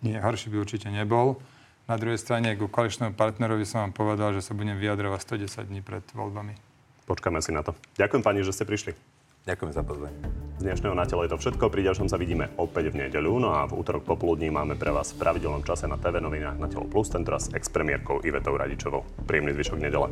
[0.02, 1.38] Nie, horší by určite nebol.
[1.86, 5.78] Na druhej strane, ku koaličnému partnerovi som vám povedal, že sa budem vyjadrovať 110 dní
[5.82, 6.58] pred voľbami.
[7.06, 7.78] Počkáme si na to.
[7.94, 8.94] Ďakujem pani, že ste prišli.
[9.42, 10.18] Ďakujem za pozvanie.
[10.58, 11.66] Z dnešného na telo je to všetko.
[11.66, 13.42] Pri ďalšom sa vidíme opäť v nedeľu.
[13.42, 16.70] No a v útorok popoludní máme pre vás v pravidelnom čase na TV novinách na
[16.70, 19.02] telo plus, tentoraz s ex-premiérkou Ivetou Radičovou.
[19.26, 20.10] Príjemný zvyšok nedele.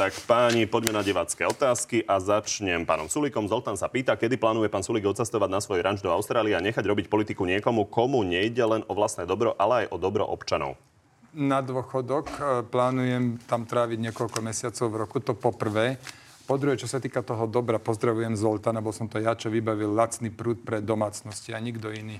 [0.00, 3.44] Tak páni, poďme na divácké otázky a začnem pánom Sulikom.
[3.44, 6.88] Zoltán sa pýta, kedy plánuje pán Sulik odcestovať na svoj ranč do Austrálie a nechať
[6.88, 10.80] robiť politiku niekomu, komu nejde len o vlastné dobro, ale aj o dobro občanov.
[11.36, 16.00] Na dôchodok e, plánujem tam tráviť niekoľko mesiacov v roku, to po prvé.
[16.48, 19.92] Po druhé, čo sa týka toho dobra, pozdravujem Zoltana, bol som to ja, čo vybavil
[19.92, 22.16] lacný prúd pre domácnosti a nikto iný.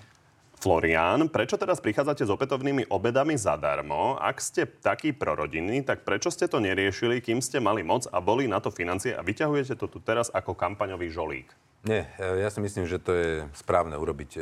[0.61, 4.21] Florián, prečo teraz prichádzate s opätovnými obedami zadarmo?
[4.21, 8.45] Ak ste takí prorodinní, tak prečo ste to neriešili, kým ste mali moc a boli
[8.45, 11.49] na to financie a vyťahujete to tu teraz ako kampaňový žolík?
[11.81, 14.31] Nie, e, ja si myslím, že to je správne urobiť.
[14.37, 14.41] E,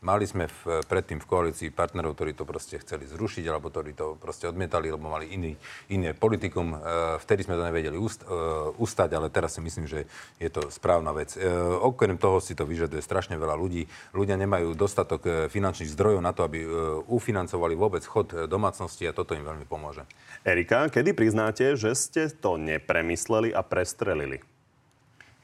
[0.00, 4.16] Mali sme v, predtým v koalícii partnerov, ktorí to proste chceli zrušiť, alebo ktorí to
[4.16, 5.52] proste odmietali, lebo mali iný,
[5.92, 6.72] iné politikum.
[6.72, 6.76] E,
[7.20, 8.24] Vtedy sme to nevedeli ust,
[8.80, 10.08] ustať, ale teraz si myslím, že
[10.40, 11.36] je to správna vec.
[11.84, 13.84] Okrem toho si to vyžaduje strašne veľa ľudí.
[14.16, 16.64] Ľudia nemajú dostatok finančných zdrojov na to, aby
[17.10, 20.08] ufinancovali vôbec chod domácnosti a toto im veľmi pomôže.
[20.46, 24.40] Erika, kedy priznáte, že ste to nepremysleli a prestrelili?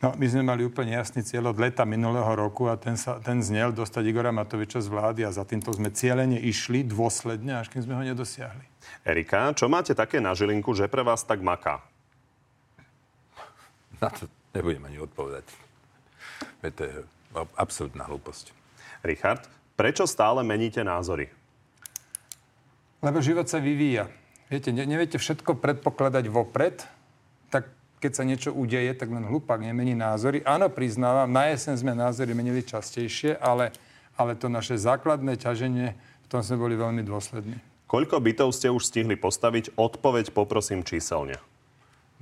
[0.05, 3.41] No, my sme mali úplne jasný cieľ od leta minulého roku a ten, sa, ten
[3.41, 7.89] znel dostať Igora Matoviča z vlády a za týmto sme cieľene išli dôsledne, až kým
[7.89, 8.69] sme ho nedosiahli.
[9.09, 11.81] Erika, čo máte také na žilinku, že pre vás tak maká?
[13.97, 15.49] Na to nebudem ani odpovedať.
[16.61, 16.95] Veď to je
[17.57, 18.53] absolútna hlúposť.
[19.09, 21.33] Richard, prečo stále meníte názory?
[23.01, 24.13] Lebo život sa vyvíja.
[24.53, 26.85] Viete, ne, neviete všetko predpokladať vopred,
[27.49, 27.73] tak
[28.05, 30.45] keď sa niečo udeje, tak len hlupák nemení názory.
[30.45, 33.73] Áno, priznávam, na jeseň sme názory menili častejšie, ale,
[34.13, 37.57] ale to naše základné ťaženie, v tom sme boli veľmi dôslední.
[37.89, 39.73] Koľko bytov ste už stihli postaviť?
[39.81, 41.41] Odpoveď poprosím číselne.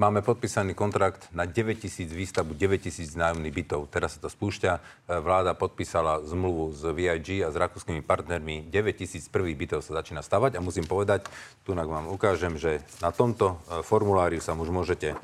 [0.01, 3.93] Máme podpísaný kontrakt na 9 tisíc výstavbu, 9 tisíc nájomných bytov.
[3.93, 4.73] Teraz sa to spúšťa.
[4.73, 4.81] E,
[5.21, 8.73] Vláda podpísala zmluvu s VIG a s rakúskymi partnermi.
[8.73, 11.29] 9 tisíc prvých bytov sa začína stavať a musím povedať,
[11.69, 15.17] tu vám ukážem, že na tomto e, formulári sa už môžete, e,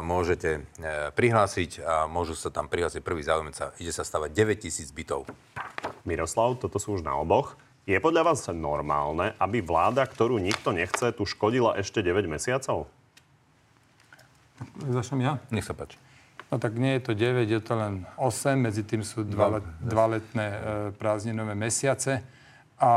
[0.00, 0.64] môžete
[1.12, 3.76] prihlásiť a môžu sa tam prihlásiť prvý záujemca.
[3.76, 5.28] Ide sa stavať 9 tisíc bytov.
[6.08, 7.52] Miroslav, toto sú už na oboch.
[7.84, 12.88] Je podľa vás normálne, aby vláda, ktorú nikto nechce, tu škodila ešte 9 mesiacov?
[14.86, 15.32] Začnem ja?
[15.50, 15.98] Nech sa páči.
[16.52, 19.66] No tak nie je to 9, je to len 8, medzi tým sú dva, let,
[19.82, 20.58] dva letné e,
[20.94, 22.22] prázdninové mesiace,
[22.78, 22.92] a,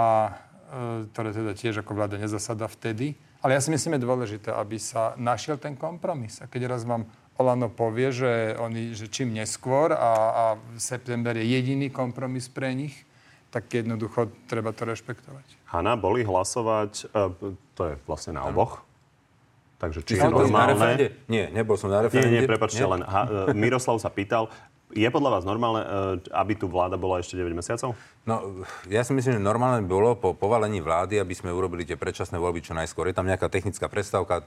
[0.70, 3.18] e, ktoré teda tiež ako vláda nezasada vtedy.
[3.42, 6.38] Ale ja si myslím, je dôležité, aby sa našiel ten kompromis.
[6.44, 10.44] A keď raz vám Olano povie, že, oni, že čím neskôr a, a
[10.78, 13.06] september je jediný kompromis pre nich,
[13.54, 15.46] tak jednoducho treba to rešpektovať.
[15.74, 18.87] Hanna, boli hlasovať, e, to je vlastne na oboch.
[19.78, 21.14] Takže či je na normálne...
[21.30, 22.34] Nie, nebol som na Nie, referende.
[22.34, 22.90] nie, prepačte, Nie?
[22.98, 24.50] len ha, e, Miroslav sa pýtal,
[24.90, 27.94] je podľa vás normálne, e, aby tu vláda bola ešte 9 mesiacov?
[28.26, 32.00] No, ja si myslím, že normálne by bolo po povalení vlády, aby sme urobili tie
[32.00, 33.12] predčasné voľby čo najskôr.
[33.12, 34.42] Je tam nejaká technická predstavka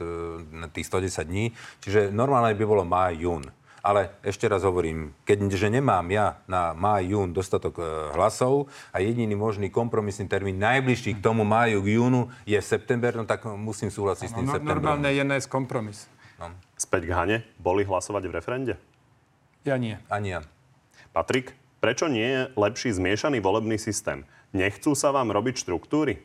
[0.50, 3.44] na tých 110 dní, čiže normálne by bolo máj, jún.
[3.80, 9.32] Ale ešte raz hovorím, keďže nemám ja na máj, jún dostatok e, hlasov a jediný
[9.32, 14.26] možný kompromisný termín najbližší k tomu máju, k júnu je september, no tak musím súhlasiť
[14.28, 14.84] s tým No, septembrom.
[14.84, 16.04] normálne je nájsť kompromis.
[16.36, 16.52] No.
[16.76, 18.74] Späť k Hane, boli hlasovať v referende?
[19.64, 19.96] Ja nie.
[20.08, 20.40] Ani ja.
[21.12, 24.24] Patrik, prečo nie je lepší zmiešaný volebný systém?
[24.52, 26.20] Nechcú sa vám robiť štruktúry?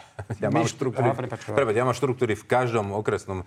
[0.42, 1.08] Ja mám štru- štruktúry,
[1.52, 3.44] prepáč, ja mám štruktúry v každom okresnom e,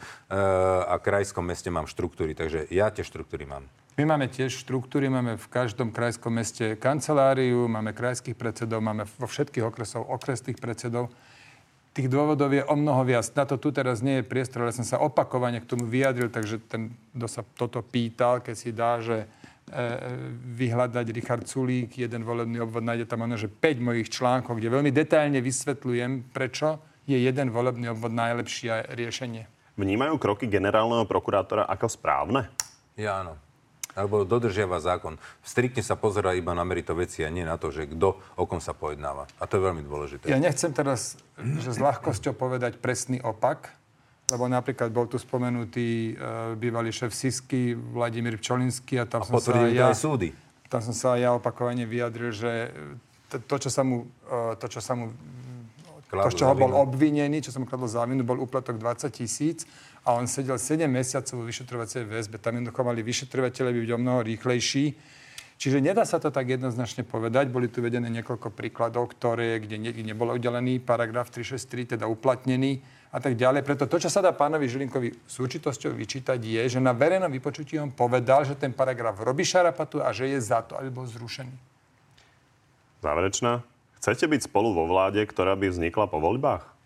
[0.83, 3.65] a krajskom meste mám štruktúry, takže ja tie štruktúry mám.
[3.97, 9.25] My máme tiež štruktúry, máme v každom krajskom meste kanceláriu, máme krajských predsedov, máme vo
[9.25, 11.09] všetkých okresov okresných predsedov.
[11.97, 13.25] Tých dôvodov je o mnoho viac.
[13.33, 16.61] Na to tu teraz nie je priestor, ale som sa opakovane k tomu vyjadril, takže
[16.69, 19.25] ten, kto sa toto pýtal, keď si dá, že
[20.57, 24.91] vyhľadať Richard Sulík, jeden volebný obvod, nájde tam ono, že 5 mojich článkov, kde veľmi
[24.95, 29.43] detailne vysvetľujem, prečo je jeden volebný obvod najlepšie riešenie.
[29.75, 32.49] Vnímajú kroky generálneho prokurátora ako správne?
[32.95, 33.37] Ja áno.
[33.97, 35.17] Alebo dodržiava zákon.
[35.41, 38.61] Striktne sa pozera iba na merito veci a nie na to, že kto o kom
[38.61, 39.25] sa pojednáva.
[39.41, 40.29] A to je veľmi dôležité.
[40.29, 43.76] Ja nechcem teraz že s ľahkosťou povedať presný opak,
[44.27, 46.13] lebo napríklad bol tu spomenutý e,
[46.59, 49.95] bývalý šéf Sisky, Vladimír Pčolinský a tam A som sa ja...
[49.95, 50.35] súdy.
[50.67, 52.75] tam som sa ja opakovane vyjadril, že
[53.31, 55.15] to, to čo sa mu, e, to, čo sa mu
[56.11, 59.63] to, z čoho bol obvinený, čo som kladol závinu, bol úplatok 20 tisíc
[60.03, 62.39] a on sedel 7 mesiacov vo vyšetrovacej väzbe.
[62.39, 64.85] Tam jednoducho mali vyšetrovateľe byť o mnoho rýchlejší.
[65.57, 67.49] Čiže nedá sa to tak jednoznačne povedať.
[67.49, 72.77] Boli tu vedené niekoľko príkladov, ktoré, kde ne, nebol udelený paragraf 363, teda uplatnený
[73.09, 73.65] a tak ďalej.
[73.65, 77.81] Preto to, čo sa dá pánovi Žilinkovi s určitosťou vyčítať, je, že na verejnom vypočutí
[77.81, 81.57] on povedal, že ten paragraf robí šarapatu a že je za to, aby bol zrušený.
[83.01, 83.65] Záverečná.
[83.97, 86.76] Chcete byť spolu vo vláde, ktorá by vznikla po voľbách?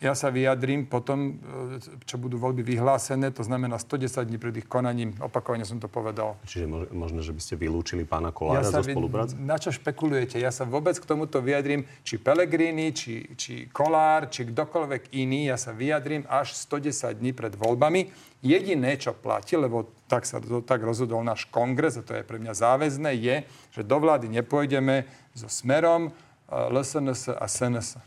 [0.00, 1.36] Ja sa vyjadrím potom,
[1.76, 1.76] e,
[2.08, 5.12] čo budú voľby vyhlásené, to znamená 110 dní pred ich konaním.
[5.20, 6.40] Opakovane som to povedal.
[6.48, 9.36] Čiže možno, že by ste vylúčili pána Kolára ja zo spolupráce?
[9.36, 10.40] Na čo špekulujete?
[10.40, 15.52] Ja sa vôbec k tomuto vyjadrím, či Pelegrini, či, či Kolár, či kdokoľvek iný.
[15.52, 18.08] Ja sa vyjadrím až 110 dní pred voľbami.
[18.40, 22.56] Jediné, čo platí, lebo tak sa tak rozhodol náš kongres, a to je pre mňa
[22.56, 23.36] záväzné, je,
[23.76, 25.04] že do vlády nepôjdeme
[25.36, 26.08] so smerom
[26.48, 28.00] LSNS a SNS.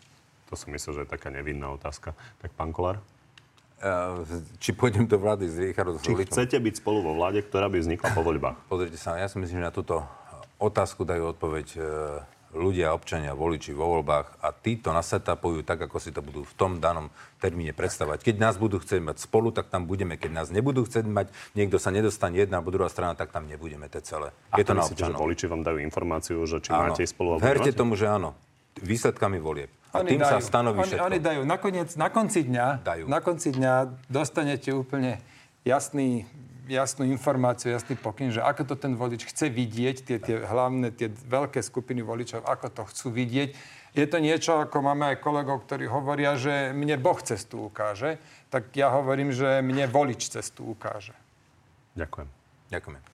[0.53, 2.13] To som myslel, že je taká nevinná otázka.
[2.37, 3.01] Tak pán Kolár?
[4.63, 6.31] či pôjdem do vlády s Richardom Či Sulikom.
[6.31, 8.55] chcete byť spolu vo vláde, ktorá by vznikla po voľbách?
[8.71, 10.07] Pozrite sa, ja si myslím, že na túto
[10.55, 11.79] otázku dajú odpoveď e,
[12.55, 16.79] ľudia, občania, voliči vo voľbách a títo nasetapujú tak, ako si to budú v tom
[16.79, 17.11] danom
[17.43, 18.23] termíne predstavať.
[18.23, 20.15] Keď nás budú chcieť mať spolu, tak tam budeme.
[20.15, 23.91] Keď nás nebudú chcieť mať, niekto sa nedostane jedna alebo druhá strana, tak tam nebudeme.
[23.91, 24.31] To celé.
[24.47, 26.95] A je to na myslíte, že voliči vám dajú informáciu, že či áno.
[26.95, 28.31] máte spolu alebo Verte tomu, že áno.
[28.79, 29.82] Výsledkami volieb.
[29.93, 31.05] A oni tým dajú, sa stanoví oni, všetko.
[31.05, 31.41] Oni dajú.
[31.45, 33.05] Nakoniec, na konci dňa, dajú.
[33.05, 33.73] na konci dňa
[34.09, 35.21] dostanete úplne
[35.61, 36.25] jasný,
[36.65, 41.13] jasnú informáciu, jasný pokyn, že ako to ten volič chce vidieť, tie, tie hlavné, tie
[41.13, 43.49] veľké skupiny voličov, ako to chcú vidieť.
[43.93, 48.17] Je to niečo, ako máme aj kolegov, ktorí hovoria, že mne Boh cestu ukáže,
[48.49, 51.13] tak ja hovorím, že mne volič cestu ukáže.
[51.93, 52.29] Ďakujem.
[52.73, 52.97] Ďakujem.